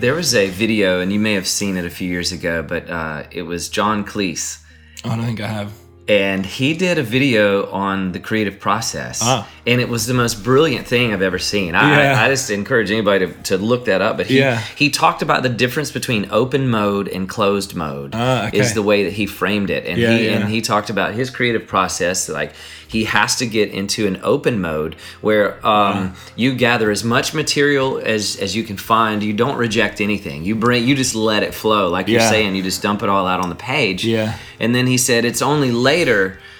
There 0.00 0.14
was 0.14 0.34
a 0.34 0.48
video, 0.48 1.00
and 1.00 1.12
you 1.12 1.18
may 1.20 1.34
have 1.34 1.46
seen 1.46 1.76
it 1.76 1.84
a 1.84 1.90
few 1.90 2.08
years 2.08 2.32
ago, 2.32 2.62
but 2.62 2.88
uh, 2.88 3.24
it 3.30 3.42
was 3.42 3.68
John 3.68 4.04
Cleese. 4.04 4.62
i 5.04 5.14
don't 5.16 5.24
think 5.24 5.40
i 5.40 5.46
have 5.46 5.72
and 6.10 6.44
he 6.44 6.74
did 6.74 6.98
a 6.98 7.02
video 7.02 7.70
on 7.70 8.12
the 8.12 8.18
creative 8.18 8.58
process 8.58 9.20
Ah. 9.22 9.46
and 9.66 9.80
it 9.80 9.88
was 9.88 10.06
the 10.06 10.14
most 10.14 10.42
brilliant 10.42 10.86
thing 10.86 11.12
i've 11.12 11.22
ever 11.22 11.38
seen 11.38 11.74
i, 11.74 11.84
Yeah. 12.12 12.22
I 12.24 12.28
just 12.28 12.50
encourage 12.50 12.90
anybody 12.90 13.26
to, 13.26 13.32
to 13.50 13.56
look 13.58 13.84
that 13.84 14.00
up 14.02 14.16
but 14.16 14.26
he, 14.26 14.38
Yeah. 14.38 14.58
he 14.82 14.90
talked 14.90 15.22
about 15.22 15.42
the 15.42 15.48
difference 15.64 15.90
between 15.92 16.22
open 16.30 16.68
mode 16.68 17.06
and 17.08 17.28
closed 17.28 17.74
mode 17.74 18.10
Ah, 18.14 18.48
okay. 18.48 18.58
is 18.58 18.74
the 18.74 18.82
way 18.82 19.04
that 19.04 19.12
he 19.20 19.26
framed 19.26 19.70
it 19.70 19.82
and 19.86 19.98
Yeah, 19.98 20.16
he 20.16 20.28
and 20.34 20.48
he 20.54 20.60
talked 20.72 20.90
about 20.90 21.14
his 21.14 21.30
creative 21.30 21.66
process 21.66 22.28
like 22.28 22.52
he 22.88 23.04
has 23.04 23.36
to 23.36 23.46
get 23.46 23.70
into 23.70 24.00
an 24.08 24.18
open 24.24 24.60
mode 24.60 24.96
where 25.20 25.64
um, 25.64 26.12
you 26.34 26.50
gather 26.56 26.90
as 26.90 27.04
much 27.04 27.32
material 27.34 28.00
as 28.04 28.36
as 28.44 28.56
you 28.56 28.64
can 28.64 28.76
find 28.92 29.22
you 29.22 29.32
don't 29.44 29.56
reject 29.66 30.00
anything 30.00 30.38
you 30.48 30.54
bring 30.56 30.80
you 30.88 30.94
just 30.96 31.14
let 31.14 31.42
it 31.48 31.54
flow 31.54 31.82
like 31.96 32.08
you're 32.08 32.28
saying 32.34 32.56
you 32.56 32.62
just 32.64 32.82
dump 32.82 33.00
it 33.04 33.08
all 33.08 33.26
out 33.32 33.40
on 33.44 33.48
the 33.48 33.60
page 33.74 34.04
Yeah. 34.04 34.34
and 34.58 34.74
then 34.74 34.86
he 34.88 34.98
said 34.98 35.24
it's 35.24 35.42
only 35.52 35.70
later 35.70 35.99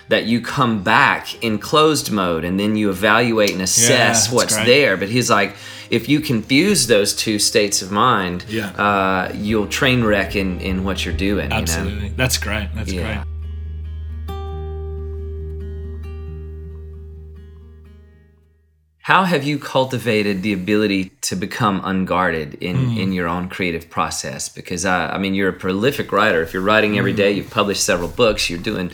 that 0.09 0.24
you 0.24 0.40
come 0.40 0.83
back 0.83 1.42
in 1.42 1.59
closed 1.59 2.11
mode 2.11 2.44
and 2.44 2.59
then 2.59 2.76
you 2.76 2.90
evaluate 2.90 3.53
and 3.53 3.62
assess 3.62 4.24
that's 4.26 4.33
what's 4.33 4.55
great. 4.57 4.66
there. 4.66 4.96
But 4.96 5.09
he's 5.09 5.31
like, 5.31 5.55
if 5.88 6.09
you 6.09 6.20
confuse 6.20 6.87
those 6.88 7.14
two 7.14 7.38
states 7.38 7.81
of 7.83 7.90
mind, 7.92 8.44
Yeah. 8.48 8.70
uh, 8.70 9.33
you'll 9.35 9.68
train 9.68 10.03
wreck 10.05 10.35
in, 10.37 10.61
in 10.61 10.83
what 10.85 11.05
you're 11.05 11.14
doing. 11.14 11.44
You 11.44 11.50
know? 11.50 11.57
absolutely 11.57 12.09
that's 12.16 12.38
great 12.38 12.68
that's 12.74 12.92
Yeah. 12.92 13.03
great 13.03 13.26
How 19.03 19.24
have 19.24 19.44
you 19.44 19.59
cultivated 19.59 20.42
the 20.42 20.53
ability 20.53 21.11
to 21.22 21.35
become 21.35 21.81
unguarded 21.83 22.55
in, 22.61 22.76
Hmm. 22.76 22.98
in 22.98 23.12
your 23.12 23.26
own 23.29 23.48
creative 23.48 23.88
process? 23.90 24.48
Because 24.48 24.85
uh, 24.85 25.11
I 25.12 25.18
mean, 25.18 25.35
you're 25.35 25.48
a 25.48 25.53
prolific 25.55 26.12
writer. 26.12 26.42
If 26.42 26.53
you're 26.53 26.62
writing 26.62 26.98
every 26.98 27.12
Hmm. 27.12 27.37
you've 27.37 27.50
published 27.50 27.83
several 27.83 28.09
books. 28.09 28.50
You're 28.50 28.59
doing 28.61 28.90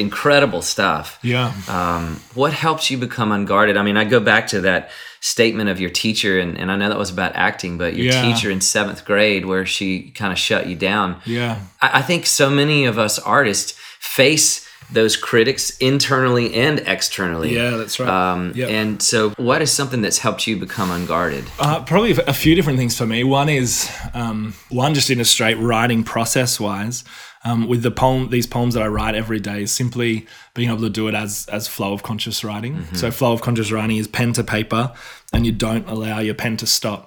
incredible 0.00 0.62
stuff. 0.62 1.18
Yeah. 1.22 1.52
Um, 1.68 2.20
what 2.34 2.52
helps 2.52 2.90
you 2.90 2.98
become 2.98 3.30
unguarded? 3.32 3.76
I 3.76 3.82
mean, 3.82 3.96
I 3.96 4.04
go 4.04 4.18
back 4.20 4.46
to 4.48 4.60
that 4.62 4.90
statement 5.20 5.68
of 5.68 5.78
your 5.78 5.90
teacher, 5.90 6.40
and, 6.40 6.56
and 6.58 6.72
I 6.72 6.76
know 6.76 6.88
that 6.88 6.98
was 6.98 7.10
about 7.10 7.32
acting, 7.36 7.76
but 7.78 7.94
your 7.94 8.06
Yeah. 8.12 8.22
teacher 8.22 8.50
in 8.50 8.60
seventh 8.60 9.04
grade, 9.04 9.44
where 9.44 9.66
she 9.66 10.10
kind 10.12 10.32
of 10.32 10.38
shut 10.38 10.66
you 10.66 10.74
down. 10.76 11.20
Yeah. 11.26 11.58
I, 11.82 11.98
I 11.98 12.02
think 12.02 12.24
so 12.26 12.48
many 12.50 12.86
of 12.86 12.98
us 12.98 13.18
artists 13.18 13.72
face 13.98 14.66
those 14.92 15.16
critics 15.16 15.76
internally 15.78 16.52
and 16.54 16.80
externally. 16.80 17.54
Yeah, 17.54 17.76
that's 17.76 18.00
right. 18.00 18.08
Um, 18.08 18.52
Yep. 18.56 18.70
And 18.70 19.00
so, 19.02 19.30
what 19.36 19.62
is 19.62 19.70
something 19.70 20.02
that's 20.02 20.18
helped 20.18 20.46
you 20.48 20.56
become 20.56 20.90
unguarded? 20.90 21.44
Uh, 21.60 21.84
probably 21.84 22.10
a 22.26 22.32
few 22.32 22.56
different 22.56 22.76
things 22.78 22.98
for 22.98 23.06
me. 23.06 23.22
One 23.22 23.48
is 23.48 23.88
um, 24.14 24.54
one 24.68 24.94
just 24.94 25.08
in 25.10 25.20
a 25.20 25.24
straight 25.24 25.58
writing 25.58 26.02
process 26.02 26.58
wise. 26.58 27.04
Um, 27.42 27.68
with 27.68 27.82
the 27.82 27.90
poem, 27.90 28.28
these 28.28 28.46
poems 28.46 28.74
that 28.74 28.82
I 28.82 28.86
write 28.88 29.14
every 29.14 29.40
day, 29.40 29.62
is 29.62 29.72
simply 29.72 30.26
being 30.54 30.68
able 30.68 30.82
to 30.82 30.90
do 30.90 31.08
it 31.08 31.14
as 31.14 31.46
as 31.50 31.66
flow 31.68 31.92
of 31.94 32.02
conscious 32.02 32.44
writing. 32.44 32.84
So 32.94 33.10
flow 33.10 33.32
of 33.32 33.40
conscious 33.40 33.72
writing 33.72 33.96
is 33.96 34.06
pen 34.08 34.32
to 34.34 34.44
paper, 34.44 34.92
and 35.32 35.46
you 35.46 35.52
don't 35.52 35.88
allow 35.88 36.18
your 36.18 36.34
pen 36.34 36.56
to 36.58 36.66
stop. 36.66 37.06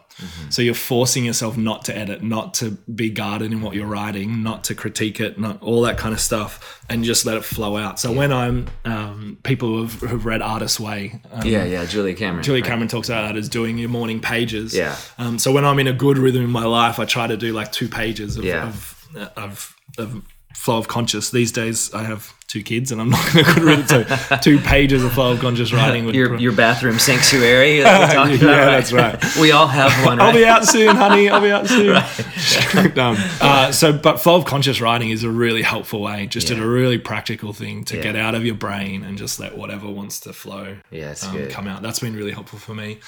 So 0.49 0.61
you're 0.61 0.75
forcing 0.75 1.25
yourself 1.25 1.57
not 1.57 1.85
to 1.85 1.97
edit, 1.97 2.21
not 2.21 2.53
to 2.55 2.71
be 2.93 3.09
guarded 3.09 3.51
in 3.51 3.61
what 3.61 3.73
you're 3.73 3.87
writing, 3.87 4.43
not 4.43 4.63
to 4.65 4.75
critique 4.75 5.19
it, 5.19 5.39
not 5.39 5.61
all 5.61 5.81
that 5.81 5.97
kind 5.97 6.13
of 6.13 6.19
stuff, 6.19 6.81
and 6.87 7.03
just 7.03 7.25
let 7.25 7.35
it 7.35 7.43
flow 7.43 7.77
out. 7.77 7.99
So 7.99 8.11
when 8.11 8.31
I'm 8.31 8.67
um, 8.85 9.39
people 9.41 9.69
who 9.69 9.81
have, 9.83 9.93
who've 10.01 10.25
read 10.25 10.41
Artist's 10.43 10.79
Way, 10.79 11.19
um, 11.31 11.45
Yeah, 11.47 11.63
yeah, 11.65 11.85
Julia 11.85 12.13
Cameron. 12.13 12.43
Julie 12.43 12.61
right? 12.61 12.67
Cameron 12.69 12.87
talks 12.89 13.09
about 13.09 13.23
that 13.27 13.37
as 13.37 13.49
doing 13.49 13.79
your 13.79 13.89
morning 13.89 14.19
pages. 14.19 14.75
Yeah. 14.75 14.95
Um, 15.17 15.39
so 15.39 15.51
when 15.51 15.65
I'm 15.65 15.79
in 15.79 15.87
a 15.87 15.93
good 15.93 16.19
rhythm 16.19 16.43
in 16.43 16.51
my 16.51 16.65
life, 16.65 16.99
I 16.99 17.05
try 17.05 17.25
to 17.25 17.35
do 17.35 17.51
like 17.51 17.71
two 17.71 17.89
pages 17.89 18.37
of 18.37 18.45
Yeah. 18.45 18.67
of, 18.67 19.07
of, 19.35 19.75
of 19.97 20.23
flow 20.55 20.77
of 20.77 20.87
conscious. 20.87 21.31
These 21.31 21.51
days, 21.51 21.93
I 21.93 22.03
have 22.03 22.33
two 22.47 22.61
kids, 22.61 22.91
and 22.91 23.01
I'm 23.01 23.09
not 23.09 23.33
going 23.33 23.45
to 23.45 23.61
rhythm. 23.65 23.87
So 23.87 24.37
two 24.37 24.59
pages 24.59 25.03
of 25.03 25.11
flow 25.13 25.31
of 25.33 25.39
conscious 25.39 25.73
writing 25.73 26.05
would. 26.05 26.13
Your, 26.13 26.37
your 26.37 26.51
bathroom 26.51 26.99
sanctuary. 26.99 27.79
that 27.79 28.13
Yeah, 28.13 28.35
about, 28.35 28.65
that's 28.71 28.93
right. 28.93 29.35
We 29.41 29.51
all 29.51 29.65
have 29.67 30.05
one, 30.05 30.21
I'll 30.21 30.31
be 30.31 30.45
out 30.45 30.63
soon, 30.65 30.95
honey. 30.95 31.29
I'll 31.29 31.41
be 31.41 31.51
out 31.51 31.67
soon. 31.67 31.95
um, 32.99 33.17
uh, 33.41 33.71
so, 33.71 33.91
but 33.91 34.19
flow 34.21 34.35
of 34.35 34.45
conscious 34.45 34.79
writing 34.79 35.09
is 35.09 35.23
a 35.23 35.29
really 35.31 35.63
helpful 35.63 36.01
way, 36.01 36.27
just 36.27 36.49
Yeah. 36.49 36.57
a 36.57 36.65
really 36.67 36.99
practical 36.99 37.53
thing 37.53 37.83
to 37.85 37.97
Yeah. 37.97 38.03
get 38.03 38.15
out 38.15 38.35
of 38.35 38.45
your 38.45 38.55
brain 38.55 39.03
and 39.03 39.17
just 39.17 39.39
let 39.39 39.57
whatever 39.57 39.89
wants 39.89 40.19
to 40.21 40.33
flow 40.33 40.77
Yeah, 40.91 41.15
um, 41.23 41.47
come 41.49 41.67
out. 41.67 41.81
That's 41.81 41.99
been 41.99 42.15
really 42.15 42.31
helpful 42.31 42.59
for 42.59 42.75
me. 42.75 42.99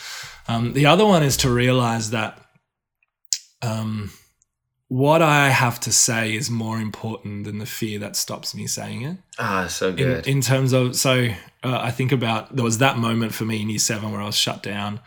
Um, 0.47 0.73
the 0.73 0.87
other 0.87 1.05
one 1.05 1.21
is 1.21 1.37
to 1.37 1.49
realize 1.51 2.09
that 2.09 2.41
um, 3.61 4.11
what 4.87 5.21
I 5.21 5.49
have 5.49 5.79
to 5.81 5.91
say 5.91 6.35
is 6.35 6.49
more 6.49 6.77
important 6.79 7.45
than 7.45 7.57
the 7.57 7.65
fear 7.65 7.97
that 7.99 8.15
stops 8.15 8.53
me 8.53 8.67
saying 8.67 9.01
it. 9.01 9.17
Ah, 9.39 9.65
so 9.67 9.89
In, 9.89 9.95
good. 9.95 10.27
in 10.27 10.41
terms 10.41 10.73
of, 10.73 10.95
so 10.95 11.27
uh, 11.63 11.79
I 11.81 11.89
think 11.91 12.11
about 12.11 12.55
there 12.55 12.63
was 12.63 12.77
that 12.77 12.97
moment 12.97 13.33
for 13.33 13.45
me 13.45 13.61
in 13.61 13.69
year 13.69 13.79
seven 13.79 14.11
where 14.11 14.21
I 14.21 14.25
was 14.25 14.35
shut 14.37 14.61
down. 14.61 14.93
And 14.93 14.99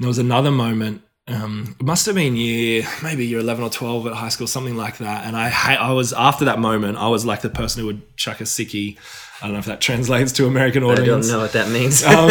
there 0.00 0.08
was 0.08 0.18
another 0.18 0.50
moment. 0.50 1.02
Um, 1.28 1.76
it 1.78 1.86
must 1.86 2.06
have 2.06 2.16
been 2.16 2.34
year, 2.34 2.84
maybe 3.04 3.24
year 3.24 3.38
eleven 3.38 3.62
or 3.62 3.70
twelve 3.70 4.04
at 4.08 4.14
high 4.14 4.30
school, 4.30 4.48
something 4.48 4.76
like 4.76 4.98
that. 4.98 5.26
And 5.26 5.36
I, 5.36 5.76
I 5.76 5.92
was 5.92 6.12
after 6.12 6.44
that 6.46 6.58
moment, 6.58 6.98
I 6.98 7.06
was 7.06 7.24
like 7.24 7.40
the 7.42 7.50
person 7.50 7.82
who 7.82 7.86
would 7.86 8.16
chuck 8.16 8.40
a 8.40 8.44
sickie. 8.44 8.98
I 9.40 9.44
don't 9.46 9.52
know 9.52 9.60
if 9.60 9.66
that 9.66 9.80
translates 9.88 10.32
to 10.32 10.46
American 10.48 10.82
I 10.82 10.86
audience 10.88 11.28
don't 11.28 11.36
know 11.36 11.42
what 11.42 11.52
that 11.52 11.68
means. 11.68 12.02
um, 12.02 12.30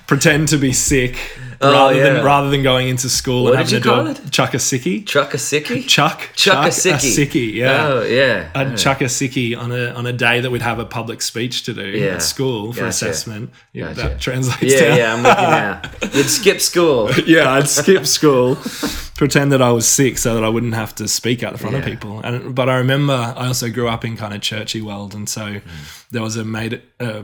pretend 0.08 0.48
to 0.48 0.56
be 0.56 0.72
sick 0.72 1.16
Oh, 1.62 1.70
rather 1.72 1.94
yeah. 1.94 2.12
than 2.14 2.24
rather 2.24 2.48
than 2.48 2.62
going 2.62 2.88
into 2.88 3.10
school 3.10 3.44
What 3.44 3.50
and 3.52 3.58
having 3.58 3.74
you 3.74 3.80
to 3.80 3.86
call 3.88 4.04
do 4.04 4.08
a 4.22 4.24
it? 4.26 4.30
chuck 4.30 4.54
a 4.54 4.56
sickie. 4.56 5.06
Chuck 5.06 5.34
a 5.34 5.36
sickie? 5.36 5.86
Chuck, 5.86 6.30
Chuck 6.34 6.64
a 6.64 6.68
sickie. 6.70 7.52
yeah. 7.52 7.86
Oh, 7.86 8.02
yeah. 8.02 8.48
I'd 8.54 8.78
chuck 8.78 9.02
a 9.02 9.04
oh. 9.04 9.08
sickie 9.08 9.54
on 9.58 9.70
a 9.70 9.90
on 9.90 10.06
a 10.06 10.12
day 10.12 10.40
that 10.40 10.50
we'd 10.50 10.62
have 10.62 10.78
a 10.78 10.86
public 10.86 11.20
speech 11.20 11.64
to 11.64 11.74
do 11.74 11.82
Yeah. 11.86 12.14
at 12.14 12.22
school 12.22 12.72
for 12.72 12.80
Gotcha. 12.80 12.88
assessment. 12.88 13.50
Yeah, 13.74 13.88
Gotcha. 13.88 14.00
that 14.08 14.20
translates. 14.20 14.72
yeah, 14.74 14.80
down. 14.80 14.96
yeah, 14.96 15.12
I'm 15.14 15.22
looking 15.22 15.50
now. 15.50 15.82
You'd 16.18 16.30
skip 16.30 16.60
school. 16.62 17.10
yeah, 17.26 17.50
I'd 17.52 17.68
skip 17.68 18.06
school, 18.06 18.54
pretend 19.20 19.52
that 19.52 19.62
I 19.62 19.70
was 19.78 19.86
sick 19.86 20.18
so 20.18 20.34
that 20.34 20.42
I 20.42 20.48
wouldn't 20.54 20.74
have 20.74 20.92
to 20.94 21.06
speak 21.06 21.42
out 21.44 21.52
in 21.52 21.58
front 21.58 21.76
of 21.76 21.84
people. 21.84 22.20
And 22.26 22.54
but 22.54 22.68
I 22.68 22.76
remember 22.84 23.12
I 23.42 23.46
also 23.50 23.68
grew 23.76 23.88
up 23.94 24.02
in 24.04 24.16
kind 24.16 24.32
of 24.34 24.40
churchy 24.40 24.80
world, 24.82 25.14
and 25.14 25.28
so 25.28 25.44
Mm. 25.60 25.62
there 26.12 26.22
was 26.22 26.36
a 26.36 26.44
made 26.44 26.72
uh, 27.06 27.22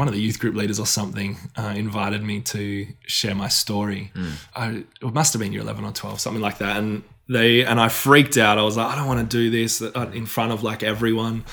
one 0.00 0.08
of 0.10 0.14
the 0.14 0.20
youth 0.26 0.38
group 0.38 0.54
leaders 0.54 0.78
or 0.78 0.86
something, 0.86 1.30
uh, 1.56 1.72
invited 1.86 2.22
me 2.22 2.40
to 2.54 2.86
share 3.06 3.34
my 3.34 3.48
story. 3.48 4.02
Mm. 4.14 4.32
I, 4.62 4.66
it 5.06 5.14
must 5.14 5.32
have 5.32 5.40
been 5.42 5.52
year 5.54 5.62
eleven 5.62 5.84
or 5.84 5.92
twelve, 5.92 6.20
something 6.20 6.44
like 6.48 6.58
that, 6.58 6.76
and. 6.76 7.02
They 7.30 7.62
and 7.70 7.78
I 7.78 7.88
freaked 7.90 8.38
out. 8.38 8.56
I 8.56 8.62
was 8.62 8.76
like, 8.78 8.88
I 8.90 8.94
don't 8.96 9.06
want 9.06 9.20
to 9.30 9.36
do 9.36 9.50
this 9.50 9.82
uh, 9.82 10.10
in 10.14 10.24
front 10.26 10.50
of 10.50 10.62
like 10.62 10.82
everyone. 10.82 11.44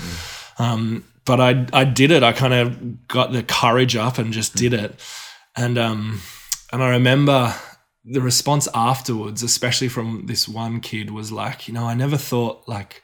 Um, 0.58 1.04
but 1.26 1.40
I 1.42 1.52
I 1.82 1.84
did 1.84 2.12
it. 2.12 2.24
I 2.24 2.32
kind 2.32 2.54
of 2.54 3.08
got 3.10 3.34
the 3.34 3.44
courage 3.44 3.98
up 3.98 4.18
and 4.18 4.32
just 4.32 4.56
did 4.56 4.74
it. 4.74 4.92
And 5.54 5.78
um 5.78 6.22
and 6.72 6.82
I 6.82 6.90
remember 6.92 7.54
the 8.06 8.22
response 8.22 8.68
afterwards, 8.74 9.42
especially 9.44 9.88
from 9.88 10.28
this 10.28 10.48
one 10.48 10.80
kid, 10.80 11.10
was 11.12 11.32
like, 11.32 11.68
you 11.68 11.74
know, 11.74 11.86
I 11.86 11.96
never 11.96 12.18
thought 12.18 12.68
like 12.68 13.04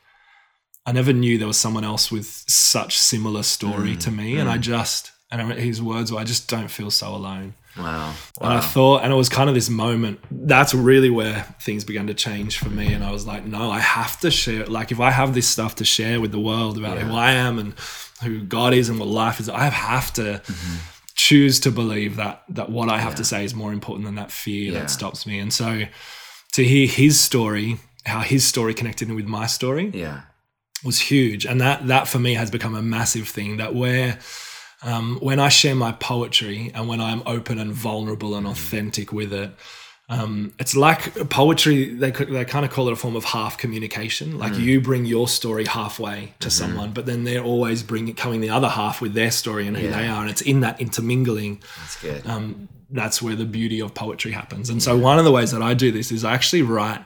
I 0.85 0.91
never 0.91 1.13
knew 1.13 1.37
there 1.37 1.47
was 1.47 1.57
someone 1.57 1.83
else 1.83 2.11
with 2.11 2.43
such 2.47 2.97
similar 2.97 3.43
story 3.43 3.95
to 3.97 4.09
mm, 4.09 4.17
me. 4.17 4.37
And 4.37 4.49
I 4.49 4.57
mm. 4.57 4.61
just 4.61 5.11
and 5.31 5.41
I- 5.41 5.59
his 5.59 5.81
words 5.81 6.11
were, 6.11 6.19
I 6.19 6.23
just 6.23 6.49
don't 6.49 6.69
feel 6.69 6.91
so 6.91 7.15
alone. 7.15 7.55
Wow. 7.77 8.13
And 8.41 8.53
I 8.53 8.59
thought, 8.59 9.03
and 9.03 9.13
it 9.13 9.15
was 9.15 9.29
kind 9.29 9.47
of 9.47 9.55
this 9.55 9.69
moment. 9.69 10.19
That's 10.29 10.73
really 10.73 11.09
where 11.09 11.43
things 11.61 11.85
began 11.85 12.07
to 12.07 12.13
change 12.13 12.57
for 12.57 12.69
me. 12.69 12.93
And 12.93 13.03
I 13.03 13.11
was 13.11 13.25
like, 13.25 13.45
no, 13.45 13.71
I 13.71 13.79
have 13.79 14.19
to 14.21 14.31
share. 14.31 14.65
Like, 14.65 14.91
if 14.91 14.99
I 14.99 15.09
have 15.09 15.33
this 15.33 15.47
stuff 15.47 15.75
to 15.75 15.85
share 15.85 16.19
with 16.19 16.31
the 16.31 16.39
world 16.39 16.77
about 16.77 16.97
who 16.97 17.13
I 17.15 17.31
am 17.31 17.59
and 17.59 17.73
who 18.23 18.43
God 18.43 18.73
is 18.73 18.89
and 18.89 18.99
what 18.99 19.07
life 19.07 19.39
is, 19.39 19.47
I 19.47 19.69
have 19.69 20.11
to 20.13 20.21
mm-hmm. 20.21 20.77
Choose 21.27 21.55
to 21.65 21.71
believe 21.71 22.15
that 22.23 22.35
that 22.57 22.69
what 22.77 22.87
I 22.89 22.97
have 23.05 23.15
to 23.15 23.23
say 23.31 23.41
is 23.47 23.53
more 23.53 23.73
important 23.73 24.05
than 24.07 24.15
that 24.15 24.31
fear 24.31 24.71
Yeah. 24.71 24.79
that 24.79 24.89
stops 24.99 25.25
me. 25.29 25.35
And 25.43 25.51
so, 25.53 25.69
to 26.57 26.61
hear 26.63 26.87
his 26.87 27.19
story, 27.29 27.77
how 28.05 28.21
his 28.33 28.43
story 28.53 28.73
connected 28.73 29.07
with 29.11 29.27
my 29.27 29.45
story, 29.47 29.91
Yeah. 29.93 30.21
was 30.83 30.97
huge, 31.11 31.45
and 31.49 31.59
that 31.61 31.87
that 31.87 32.07
for 32.07 32.19
me 32.19 32.31
has 32.41 32.49
become 32.57 32.75
a 32.75 32.81
massive 32.97 33.27
thing. 33.37 33.57
That 33.57 33.73
where 33.75 34.17
um, 34.83 35.19
when 35.21 35.39
I 35.47 35.49
share 35.49 35.75
my 35.75 35.91
poetry 35.91 36.71
and 36.73 36.87
when 36.87 36.99
I'm 37.09 37.21
open 37.35 37.59
and 37.59 37.71
vulnerable 37.71 38.31
and 38.37 38.47
authentic 38.47 39.07
with 39.13 39.31
it, 39.43 39.51
um, 40.11 40.53
it's 40.59 40.75
like 40.75 41.01
poetry. 41.29 41.85
They 42.03 42.11
could- 42.11 42.29
they 42.29 42.43
kind 42.45 42.65
of 42.65 42.71
call 42.71 42.87
it 42.89 42.91
a 42.93 42.95
form 42.95 43.15
of 43.15 43.23
half 43.25 43.57
communication. 43.57 44.37
Like 44.37 44.55
you 44.57 44.81
bring 44.81 45.05
your 45.05 45.27
story 45.27 45.65
halfway 45.65 46.33
to 46.39 46.49
someone, 46.49 46.91
but 46.91 47.05
then 47.05 47.23
they're 47.23 47.43
always 47.43 47.81
bringing 47.81 48.13
coming 48.15 48.41
the 48.41 48.49
other 48.49 48.69
half 48.69 49.01
with 49.01 49.13
their 49.13 49.31
story 49.31 49.65
and 49.67 49.75
who 49.77 49.87
Yeah. 49.87 49.97
they 49.99 50.07
are, 50.07 50.21
and 50.21 50.29
it's 50.29 50.41
in 50.41 50.59
that 50.61 50.79
intermingling 50.81 51.61
That's 51.79 51.95
good. 52.01 52.27
um, 52.27 52.67
that's 52.91 53.21
where 53.21 53.35
the 53.37 53.45
beauty 53.45 53.79
of 53.81 53.93
poetry 53.93 54.31
happens. 54.33 54.69
And 54.69 54.83
so 54.83 54.97
one 54.97 55.17
of 55.17 55.23
the 55.25 55.31
ways 55.31 55.51
that 55.51 55.61
I 55.61 55.73
do 55.73 55.91
this 55.93 56.11
is 56.11 56.25
I 56.25 56.33
actually 56.33 56.61
write. 56.63 57.01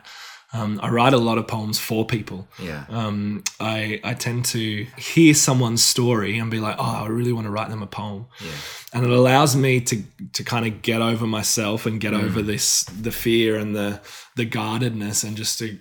Um, 0.54 0.80
I 0.82 0.90
write 0.90 1.14
a 1.14 1.18
lot 1.18 1.38
of 1.38 1.48
poems 1.48 1.80
for 1.80 2.06
people. 2.06 2.48
yeah. 2.64 2.86
Um, 2.90 3.44
I 3.60 4.00
I 4.04 4.14
tend 4.14 4.46
to 4.46 4.86
hear 4.98 5.34
someone's 5.34 5.84
story 5.84 6.38
and 6.40 6.50
be 6.50 6.60
like, 6.60 6.76
oh, 6.80 7.04
I 7.04 7.08
really 7.08 7.34
want 7.34 7.46
to 7.46 7.52
write 7.52 7.70
them 7.70 7.82
a 7.84 7.88
poem, 7.88 8.28
yeah. 8.40 8.52
and 8.94 9.04
it 9.06 9.12
allows 9.12 9.56
me 9.56 9.82
to 9.82 9.96
to 10.34 10.44
kind 10.44 10.66
of 10.66 10.82
get 10.82 11.02
over 11.02 11.28
myself 11.28 11.86
and 11.86 12.00
get 12.00 12.14
over 12.14 12.42
this 12.42 12.84
the 13.02 13.12
fear 13.12 13.58
and 13.58 13.76
the 13.76 14.00
the 14.36 14.46
guardedness 14.46 15.24
and 15.24 15.36
just 15.36 15.60
to 15.60 15.78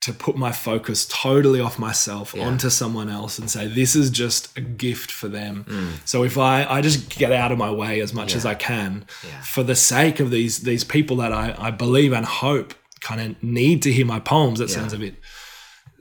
to 0.00 0.12
put 0.12 0.36
my 0.36 0.52
focus 0.52 1.06
totally 1.10 1.60
off 1.60 1.78
myself 1.78 2.34
onto 2.34 2.68
someone 2.68 3.08
else 3.08 3.38
and 3.38 3.50
say 3.50 3.66
this 3.66 3.96
is 3.96 4.10
just 4.10 4.54
a 4.58 4.60
gift 4.60 5.10
for 5.10 5.28
them. 5.28 5.64
So 6.04 6.24
if 6.24 6.36
I 6.36 6.64
I 6.78 6.80
just 6.82 7.18
get 7.18 7.32
out 7.32 7.52
of 7.52 7.58
my 7.58 7.70
way 7.70 8.00
as 8.02 8.12
much 8.12 8.34
as 8.36 8.44
I 8.46 8.54
can 8.54 9.04
Yeah. 9.26 9.40
for 9.42 9.62
the 9.64 9.74
sake 9.74 10.20
of 10.20 10.30
these 10.30 10.60
these 10.62 10.84
people 10.84 11.16
that 11.16 11.32
I 11.32 11.54
I 11.58 11.70
believe 11.70 12.12
and 12.16 12.26
hope 12.26 12.74
kind 13.08 13.20
of 13.20 13.42
need 13.42 13.78
to 13.82 13.92
hear 13.92 14.06
my 14.06 14.20
poems. 14.32 14.58
It 14.60 14.68
Yeah. 14.70 14.76
sounds 14.78 14.92
a 14.92 14.98
bit 14.98 15.14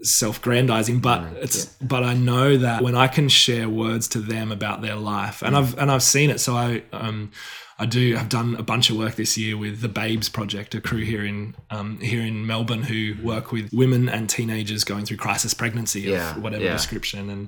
self-grandizing 0.02 1.00
but 1.00 1.24
it's 1.38 1.66
but 1.82 2.04
i 2.04 2.14
know 2.14 2.58
that 2.58 2.82
when 2.84 2.94
i 2.96 3.08
can 3.08 3.30
share 3.30 3.70
words 3.70 4.08
to 4.10 4.20
them 4.20 4.52
about 4.52 4.82
their 4.82 4.96
life 4.98 5.42
and 5.42 5.56
i've 5.56 5.78
and 5.78 5.90
i've 5.90 6.04
seen 6.04 6.30
it 6.30 6.40
so 6.42 6.56
i 6.56 6.84
um 6.92 7.32
i 7.80 7.86
do 7.86 8.18
i've 8.18 8.28
done 8.28 8.54
a 8.56 8.64
bunch 8.64 8.90
of 8.90 8.98
work 8.98 9.16
this 9.16 9.38
year 9.38 9.56
with 9.56 9.80
the 9.80 9.88
babes 9.88 10.28
project 10.28 10.76
a 10.76 10.82
crew 10.82 11.04
here 11.04 11.24
in 11.24 11.56
um 11.70 12.00
here 12.02 12.22
in 12.22 12.46
melbourne 12.46 12.84
who 12.84 13.14
work 13.24 13.54
with 13.54 13.72
women 13.72 14.10
and 14.10 14.30
teenagers 14.30 14.84
going 14.84 15.06
through 15.06 15.16
crisis 15.18 15.54
pregnancy 15.54 16.02
of 16.06 16.12
Yeah, 16.14 16.38
whatever 16.40 16.66
yeah. 16.66 16.74
description 16.74 17.30
and 17.30 17.48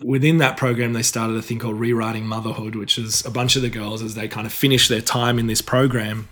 within 0.00 0.38
that 0.38 0.56
program 0.56 0.92
they 0.92 1.02
started 1.02 1.36
a 1.36 1.42
thing 1.42 1.58
called 1.58 1.80
rewriting 1.80 2.24
motherhood 2.24 2.76
which 2.76 2.98
is 2.98 3.24
a 3.26 3.30
bunch 3.32 3.56
of 3.56 3.62
the 3.62 3.68
girls 3.70 4.00
as 4.00 4.14
they 4.14 4.28
kind 4.28 4.46
of 4.46 4.52
finish 4.52 4.86
their 4.86 5.00
time 5.02 5.40
in 5.40 5.48
this 5.48 5.60
program 5.60 6.28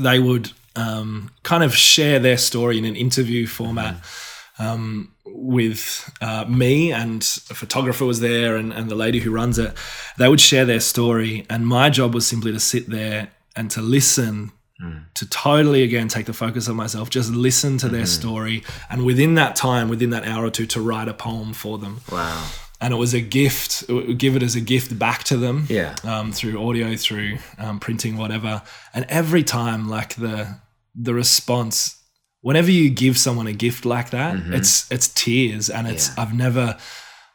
they 0.00 0.18
would 0.18 0.50
um, 0.76 1.30
kind 1.42 1.62
of 1.64 1.74
share 1.74 2.18
their 2.18 2.36
story 2.38 2.78
in 2.78 2.84
an 2.84 2.96
interview 2.96 3.46
format 3.46 3.96
um, 4.58 5.12
with 5.24 6.10
uh, 6.20 6.44
me 6.46 6.92
and 6.92 7.22
a 7.50 7.54
photographer 7.54 8.04
was 8.04 8.20
there 8.20 8.56
and, 8.56 8.72
and 8.72 8.90
the 8.90 8.94
lady 8.94 9.20
who 9.20 9.30
runs 9.30 9.58
it. 9.58 9.72
They 10.18 10.28
would 10.28 10.40
share 10.40 10.64
their 10.64 10.80
story, 10.80 11.46
and 11.48 11.66
my 11.66 11.90
job 11.90 12.14
was 12.14 12.26
simply 12.26 12.52
to 12.52 12.60
sit 12.60 12.88
there 12.88 13.28
and 13.56 13.70
to 13.72 13.80
listen 13.80 14.52
to 15.14 15.28
totally 15.28 15.82
again 15.82 16.08
take 16.08 16.24
the 16.24 16.32
focus 16.32 16.66
of 16.66 16.74
myself 16.74 17.10
just 17.10 17.30
listen 17.30 17.76
to 17.76 17.86
their 17.90 18.06
story 18.06 18.62
and 18.88 19.04
within 19.04 19.34
that 19.34 19.54
time 19.54 19.90
within 19.90 20.08
that 20.08 20.26
hour 20.26 20.46
or 20.46 20.50
two 20.50 20.64
to 20.64 20.80
write 20.80 21.06
a 21.06 21.12
poem 21.12 21.52
for 21.52 21.76
them 21.76 22.00
Wow. 22.10 22.46
And 22.80 22.92
it 22.94 22.96
was 22.96 23.12
a 23.14 23.20
gift 23.20 23.84
give 24.18 24.36
it 24.36 24.42
as 24.42 24.54
a 24.56 24.60
gift 24.60 24.98
back 24.98 25.24
to 25.24 25.36
them 25.36 25.66
Yeah. 25.68 25.94
um, 26.04 26.32
through 26.32 26.66
audio 26.68 26.96
through 26.96 27.38
um, 27.58 27.78
printing 27.80 28.16
whatever 28.16 28.62
and 28.94 29.04
every 29.08 29.42
time 29.44 29.88
like 29.88 30.14
the 30.16 30.56
the 30.94 31.14
response 31.14 31.96
whenever 32.42 32.70
you 32.70 32.88
give 32.90 33.16
someone 33.18 33.46
a 33.46 33.52
gift 33.52 33.84
like 33.84 34.10
that 34.10 34.36
it's 34.58 34.90
it's 34.90 35.08
tears 35.08 35.68
and 35.70 35.86
it's 35.86 36.08
Mm-hmm. 36.08 36.20
Yeah. 36.20 36.24
i've 36.26 36.34
never 36.34 36.76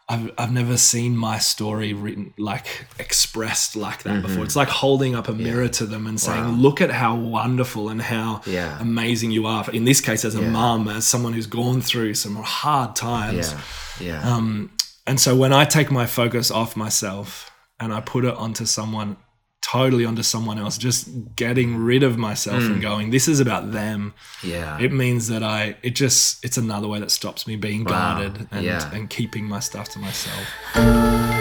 I've, 0.08 0.32
I've 0.38 0.52
never 0.54 0.78
seen 0.78 1.18
my 1.18 1.40
story 1.40 1.94
written 1.94 2.32
like 2.38 2.86
expressed 3.00 3.76
like 3.76 4.04
that 4.04 4.22
before. 4.22 4.44
It's 4.44 4.56
like 4.56 4.68
holding 4.68 5.16
up 5.16 5.28
a 5.30 5.34
mirror 5.34 5.68
to 5.80 5.86
them 5.88 6.06
and 6.06 6.20
saying, 6.22 6.44
Mm-hmm. 6.44 6.58
Wow. 6.58 6.62
"Look 6.68 6.80
at 6.82 6.92
how 6.92 7.16
wonderful 7.16 7.90
and 7.90 8.00
how 8.00 8.42
Yeah. 8.46 8.78
amazing 8.80 9.32
you 9.32 9.48
are." 9.48 9.68
In 9.72 9.84
this 9.86 10.02
case, 10.02 10.24
as 10.24 10.36
a 10.36 10.42
Yeah. 10.44 10.52
mum, 10.52 10.88
as 10.90 11.08
someone 11.08 11.34
who's 11.34 11.48
gone 11.48 11.82
through 11.82 12.14
some 12.14 12.36
hard 12.36 12.96
times, 12.96 13.56
Yeah. 14.00 14.08
Yeah. 14.22 14.32
um, 14.36 14.70
and 15.08 15.20
so 15.20 15.36
when 15.36 15.54
I 15.54 15.66
take 15.66 15.92
my 15.92 16.06
focus 16.06 16.52
off 16.52 16.76
myself 16.76 17.52
and 17.80 17.94
I 17.94 18.02
put 18.02 18.26
it 18.26 18.34
onto 18.36 18.66
someone, 18.66 19.18
totally 19.64 20.06
onto 20.06 20.24
someone 20.24 20.58
else, 20.58 20.78
just 20.78 21.10
getting 21.36 21.78
rid 21.78 22.04
of 22.04 22.18
myself 22.18 22.64
and 22.64 22.78
mm. 22.78 22.82
going, 22.82 23.10
this 23.12 23.28
is 23.28 23.40
about 23.40 23.72
them. 23.72 24.14
yeah. 24.44 24.80
It 24.80 24.92
means 24.94 25.28
that 25.28 25.44
I, 25.44 25.76
it 25.84 25.96
just, 25.96 26.44
it's 26.46 26.58
another 26.58 26.88
way 26.88 27.00
that 27.00 27.12
stops 27.12 27.46
me 27.48 27.56
being 27.56 27.84
Wow. 27.84 28.20
guarded 28.20 28.48
and, 28.52 28.64
Yeah. 28.64 28.92
and 28.94 29.10
keeping 29.10 29.46
my 29.46 29.60
stuff 29.60 29.90
to 29.90 30.00
myself. 30.00 31.35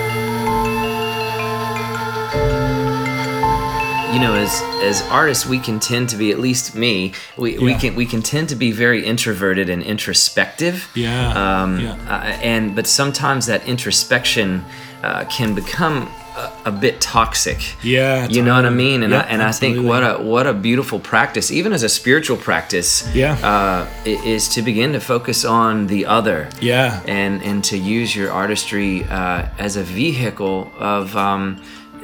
You 4.14 4.20
know 4.20 4.34
as 4.34 4.62
as 4.90 5.02
artists 5.10 5.44
we 5.44 5.58
can 5.58 5.80
tend 5.80 6.08
to 6.10 6.16
be 6.16 6.30
at 6.30 6.38
least 6.38 6.74
me 6.76 7.12
we, 7.36 7.58
we 7.58 7.74
can 7.74 7.96
we 7.96 8.06
can 8.06 8.22
tend 8.22 8.48
to 8.50 8.56
be 8.56 8.70
very 8.70 9.04
introverted 9.04 9.68
and 9.68 9.82
introspective. 9.82 10.88
Yeah, 10.94 11.62
um, 11.62 11.80
yeah. 11.80 11.92
uh, 12.08 12.22
and 12.52 12.74
but 12.76 12.86
sometimes 12.86 13.46
that 13.46 13.66
introspection 13.66 14.64
uh, 15.02 15.24
can 15.24 15.54
become 15.54 16.08
a, 16.36 16.52
a 16.66 16.72
bit 16.72 17.00
toxic. 17.00 17.58
Yeah, 17.82 18.28
you 18.28 18.42
know 18.42 18.54
what 18.54 18.66
I 18.66 18.70
mean? 18.70 19.02
And 19.02 19.12
Yeah, 19.12 19.20
I, 19.20 19.32
and 19.32 19.42
I 19.42 19.52
think 19.52 19.84
what 19.84 20.02
a 20.02 20.22
what 20.22 20.46
a 20.46 20.54
beautiful 20.54 21.00
practice 21.00 21.50
even 21.50 21.72
as 21.72 21.82
a 21.82 21.88
spiritual 21.88 22.36
practice 22.36 23.08
Yeah. 23.14 23.34
uh, 23.42 23.86
is 24.04 24.48
to 24.50 24.62
begin 24.62 24.92
to 24.92 25.00
focus 25.00 25.44
on 25.44 25.88
the 25.88 26.06
other. 26.06 26.48
Yeah. 26.60 27.02
and 27.06 27.42
and 27.42 27.64
to 27.64 27.76
use 27.76 28.14
your 28.14 28.30
artistry 28.30 29.04
uh, 29.04 29.48
as 29.58 29.76
a 29.76 29.82
vehicle 29.82 30.70
of 30.78 31.16
um, 31.16 31.60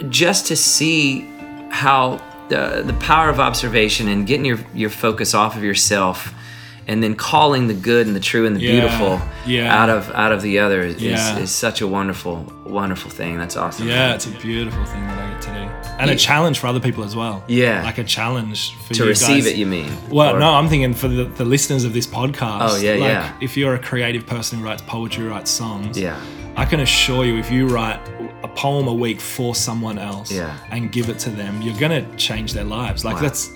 just 0.09 0.47
to 0.47 0.57
see 0.57 1.30
how 1.71 2.21
the, 2.49 2.83
the 2.85 2.95
power 2.95 3.29
of 3.31 3.39
observation 3.41 4.09
and 4.09 4.27
getting 4.27 4.45
your, 4.45 4.59
your 4.75 4.91
focus 4.91 5.35
off 5.35 5.57
of 5.57 5.63
yourself 5.63 6.35
and 6.89 7.03
then 7.03 7.15
calling 7.15 7.69
the 7.69 7.75
good 7.75 8.07
and 8.09 8.17
the 8.17 8.21
true 8.21 8.47
and 8.47 8.57
the 8.57 8.61
Yeah, 8.61 8.73
beautiful 8.81 9.21
yeah. 9.47 9.73
out 9.83 9.89
of 9.91 10.11
out 10.11 10.33
of 10.33 10.43
the 10.43 10.59
other 10.59 10.81
is, 10.81 11.01
Yeah. 11.01 11.39
is 11.39 11.53
such 11.53 11.81
a 11.81 11.87
wonderful 11.87 12.53
wonderful 12.67 13.11
thing 13.11 13.37
that's 13.39 13.57
awesome 13.57 13.87
Yeah, 13.87 14.15
it's 14.15 14.27
a 14.27 14.31
beautiful 14.31 14.85
thing 14.85 15.07
that 15.07 15.19
I 15.19 15.31
get 15.33 15.43
to 15.43 15.49
do. 15.51 15.97
And 16.01 16.11
a 16.11 16.17
challenge 16.17 16.59
for 16.59 16.67
other 16.69 16.81
people 16.81 17.05
as 17.05 17.15
well. 17.15 17.45
Yeah. 17.47 17.83
Like 17.85 17.99
a 17.99 18.05
challenge 18.05 18.75
for 18.87 18.95
to 18.95 19.05
receive 19.05 19.45
guys. 19.45 19.53
it 19.53 19.57
you 19.57 19.67
mean 19.67 19.93
Well, 20.11 20.35
Or- 20.37 20.39
no, 20.41 20.55
I'm 20.55 20.69
thinking 20.69 20.95
for 20.95 21.07
the, 21.09 21.25
the 21.25 21.45
listeners 21.45 21.85
of 21.85 21.93
this 21.93 22.07
podcast. 22.07 22.59
Oh, 22.63 22.77
yeah, 22.81 22.93
like, 22.93 23.01
yeah. 23.01 23.33
If 23.41 23.57
you're 23.57 23.75
a 23.75 23.79
creative 23.79 24.27
person 24.27 24.59
who 24.59 24.65
writes 24.65 24.83
poetry, 24.87 25.27
writes 25.29 25.51
songs, 25.51 25.97
yeah 25.99 26.19
I 26.57 26.65
can 26.65 26.81
assure 26.81 27.25
you, 27.25 27.37
if 27.37 27.51
you 27.53 27.69
write 27.69 28.01
a 28.43 28.49
poem 28.49 28.89
a 28.89 28.95
week 28.95 29.21
for 29.21 29.55
someone 29.55 29.99
else 29.99 30.31
Yeah. 30.33 30.57
and 30.71 30.91
give 30.91 31.09
it 31.09 31.19
to 31.21 31.31
them, 31.31 31.61
you're 31.63 31.79
gonna 31.79 32.05
change 32.17 32.53
their 32.53 32.65
lives. 32.65 33.05
Like 33.05 33.17
Wow. 33.17 33.23
that's 33.23 33.51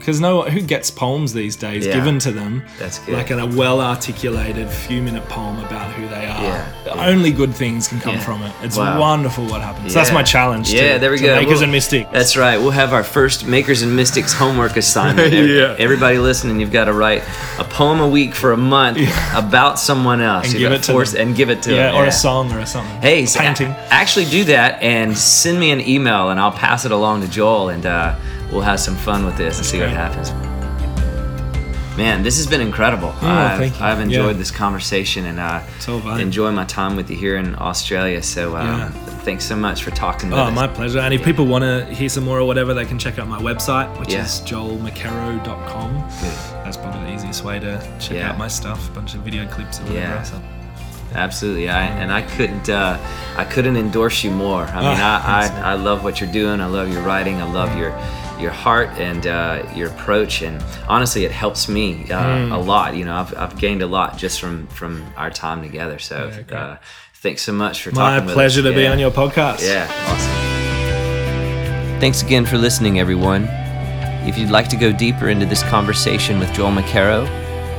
because 0.00 0.20
no, 0.20 0.42
who 0.42 0.60
gets 0.60 0.90
poems 0.90 1.32
these 1.32 1.54
days 1.56 1.86
Yeah. 1.86 1.94
given 1.94 2.18
to 2.20 2.32
them? 2.32 2.64
That's 2.78 2.98
good. 2.98 3.14
Like 3.14 3.30
in 3.30 3.38
a 3.38 3.46
well-articulated 3.46 4.68
few-minute 4.68 5.28
poem 5.28 5.58
about 5.58 5.92
who 5.92 6.08
they 6.08 6.26
are. 6.26 6.42
Yeah, 6.42 6.72
yeah. 6.86 7.06
Only 7.06 7.30
good 7.32 7.54
things 7.54 7.86
can 7.86 8.00
come 8.00 8.18
from 8.18 8.42
it. 8.42 8.52
It's 8.62 8.76
Wow. 8.76 8.98
wonderful 8.98 9.44
what 9.46 9.60
happens. 9.60 9.92
so 9.92 9.98
That's 9.98 10.12
my 10.12 10.22
challenge. 10.22 10.72
Yeah, 10.72 10.94
to, 10.94 10.98
there 11.00 11.10
we 11.10 11.18
go. 11.18 11.34
Makers 11.36 11.54
We'll- 11.54 11.62
and 11.64 11.72
mystics. 11.72 12.08
That's 12.12 12.36
right. 12.36 12.58
We'll 12.58 12.70
have 12.70 12.92
our 12.92 13.04
first 13.04 13.46
Makers 13.46 13.82
and 13.82 13.94
Mystics 13.94 14.32
homework 14.32 14.76
assignment. 14.76 15.32
Yeah. 15.50 15.74
Everybody 15.78 16.18
listening, 16.18 16.60
you've 16.60 16.72
got 16.72 16.84
to 16.86 16.92
write 16.92 17.22
a 17.58 17.64
poem 17.64 18.00
a 18.00 18.08
week 18.08 18.34
for 18.34 18.52
a 18.52 18.56
month 18.56 18.98
about 19.34 19.78
someone 19.78 20.20
else. 20.20 20.46
And 20.46 20.54
You've 20.54 20.70
give 20.70 20.72
it 20.72 20.82
to 20.84 20.92
force- 20.92 21.12
them. 21.12 21.28
and 21.28 21.36
give 21.36 21.50
it 21.50 21.62
to 21.62 21.70
yeah, 21.74 21.92
them. 21.92 21.96
or 21.96 22.04
a 22.06 22.12
song 22.12 22.50
or 22.52 22.64
something. 22.66 23.00
Hey, 23.00 23.26
so 23.26 23.40
painting. 23.40 23.68
a- 23.70 23.86
actually 23.90 24.26
do 24.26 24.44
that 24.44 24.82
and 24.82 25.16
send 25.16 25.58
me 25.60 25.70
an 25.72 25.80
email 25.80 26.30
and 26.30 26.38
I'll 26.40 26.52
pass 26.52 26.84
it 26.84 26.92
along 26.92 27.20
to 27.22 27.28
Joel 27.28 27.68
and 27.70 27.84
uh, 27.86 28.14
we'll 28.52 28.60
have 28.62 28.80
some 28.80 28.96
fun 28.96 29.24
with 29.24 29.36
this 29.36 29.58
and 29.58 29.66
see 29.66 29.80
what 29.80 29.90
happens. 29.90 30.30
Man, 31.96 32.22
this 32.22 32.36
has 32.38 32.46
been 32.46 32.60
incredible. 32.62 33.12
Oh, 33.20 33.26
I've. 33.28 33.82
I've 33.82 34.00
enjoyed 34.00 34.32
Yeah. 34.36 34.38
this 34.38 34.50
conversation 34.50 35.26
and 35.26 35.38
uh, 35.38 35.60
So 35.80 35.98
enjoy 36.16 36.50
my 36.52 36.64
time 36.64 36.96
with 36.96 37.10
you 37.10 37.16
here 37.16 37.36
in 37.36 37.54
Australia. 37.58 38.22
So 38.22 38.56
um, 38.56 38.66
Yeah. 38.66 38.88
thanks 39.24 39.44
so 39.44 39.54
much 39.56 39.82
for 39.82 39.90
talking 39.90 40.32
Oh, 40.32 40.36
us. 40.44 40.54
my 40.54 40.66
pleasure. 40.66 41.00
And 41.00 41.12
if 41.12 41.22
people 41.24 41.44
want 41.46 41.62
to 41.64 41.84
hear 41.92 42.08
some 42.08 42.24
more 42.24 42.38
or 42.38 42.46
whatever, 42.46 42.72
they 42.72 42.86
can 42.86 42.98
check 42.98 43.18
out 43.18 43.28
my 43.28 43.38
website, 43.40 43.98
which 43.98 44.12
Yeah. 44.12 44.22
is 44.24 44.40
joelmckerrow.com. 44.46 45.92
Good. 45.94 46.32
That's 46.64 46.76
probably 46.78 47.00
the 47.10 47.14
easiest 47.16 47.44
way 47.44 47.58
to 47.58 47.78
check 47.98 48.16
Yeah. 48.16 48.30
out 48.30 48.38
my 48.38 48.48
stuff. 48.48 48.88
A 48.88 48.92
bunch 48.92 49.14
of 49.14 49.20
video 49.20 49.46
clips 49.48 49.80
or 49.80 49.82
whatever. 49.82 49.98
Yeah. 49.98 50.22
So. 50.22 50.40
Absolutely, 51.12 51.68
I, 51.68 51.82
and 51.86 52.12
I 52.12 52.22
couldn't, 52.22 52.68
uh, 52.70 52.96
I 53.36 53.44
couldn't 53.44 53.76
endorse 53.76 54.22
you 54.22 54.30
more. 54.30 54.62
I 54.62 54.76
mean, 54.80 54.96
Ah, 55.00 55.26
I, 55.26 55.70
I, 55.70 55.72
I 55.72 55.74
love 55.74 56.04
what 56.04 56.20
you're 56.20 56.30
doing. 56.32 56.60
I 56.60 56.66
love 56.66 56.90
your 56.92 57.02
writing. 57.02 57.42
I 57.42 57.50
love 57.52 57.76
your, 57.76 57.90
your 58.40 58.50
heart 58.50 58.88
and 58.98 59.26
uh, 59.26 59.62
your 59.74 59.88
approach. 59.90 60.42
And 60.42 60.62
honestly, 60.88 61.24
it 61.24 61.30
helps 61.32 61.68
me 61.68 62.10
uh, 62.10 62.20
Mm. 62.20 62.54
a 62.54 62.58
lot. 62.58 62.94
You 62.96 63.04
know, 63.04 63.14
I've, 63.14 63.36
I've 63.36 63.58
gained 63.58 63.82
a 63.82 63.86
lot 63.86 64.16
just 64.18 64.40
from 64.40 64.66
from 64.68 65.04
our 65.16 65.30
time 65.30 65.62
together. 65.62 65.98
So, 65.98 66.30
Yeah, 66.50 66.56
uh, 66.58 66.76
thanks 67.14 67.42
so 67.42 67.52
much 67.52 67.82
for 67.82 67.90
My 67.92 68.10
talking. 68.10 68.26
with 68.26 68.34
pleasure 68.34 68.62
to 68.62 68.72
be 68.72 68.86
on 68.86 68.98
your 68.98 69.10
podcast. 69.10 69.60
Yeah, 69.66 69.86
awesome. 70.08 72.00
Thanks 72.00 72.22
again 72.22 72.46
for 72.46 72.56
listening, 72.56 72.98
everyone. 72.98 73.46
If 74.26 74.38
you'd 74.38 74.50
like 74.50 74.68
to 74.68 74.76
go 74.76 74.90
deeper 74.92 75.28
into 75.28 75.44
this 75.46 75.62
conversation 75.64 76.38
with 76.38 76.50
Joel 76.52 76.70
McKerrow, 76.72 77.24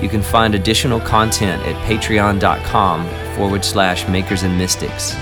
you 0.01 0.09
can 0.09 0.21
find 0.21 0.53
additional 0.55 0.99
content 0.99 1.61
at 1.65 1.75
patreon.com 1.87 3.07
forward 3.35 3.63
slash 3.65 4.07
makers 4.07 4.43
and 4.43 4.57
mystics. 4.57 5.15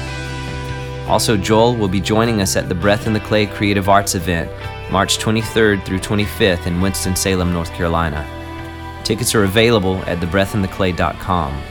Also, 1.08 1.36
Joel 1.38 1.76
will 1.76 1.88
be 1.88 2.00
joining 2.02 2.42
us 2.42 2.56
at 2.56 2.70
the 2.70 2.76
Breath 2.76 3.08
in 3.08 3.14
the 3.14 3.20
Clay 3.22 3.46
Creative 3.48 3.88
Arts 3.90 4.16
event 4.16 4.50
March 4.92 5.20
23rd 5.20 5.86
through 5.86 6.00
25th 6.00 6.66
in 6.66 6.82
Winston-Salem, 6.82 7.54
North 7.54 7.72
Carolina. 7.74 8.26
Tickets 9.04 9.36
are 9.36 9.44
available 9.44 9.98
at 10.06 10.20
thebreathintheclay.com. 10.20 11.62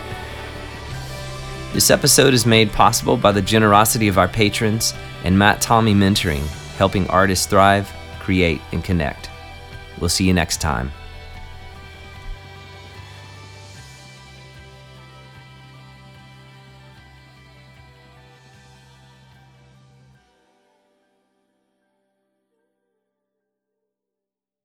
This 1.73 1.91
episode 1.91 2.33
is 2.33 2.47
made 2.47 2.73
possible 2.73 3.17
by 3.17 3.33
the 3.33 3.43
generosity 3.43 4.09
of 4.09 4.19
our 4.19 4.29
patrons 4.29 4.95
and 5.25 5.39
Matt 5.39 5.61
Tommey 5.61 5.95
Mentoring, 5.95 6.47
helping 6.77 7.07
artists 7.09 7.47
thrive, 7.47 7.93
create, 8.21 8.61
and 8.73 8.83
connect. 8.83 9.31
We'll 10.01 10.09
see 10.09 10.25
you 10.25 10.33
next 10.33 10.61
time. 10.61 10.91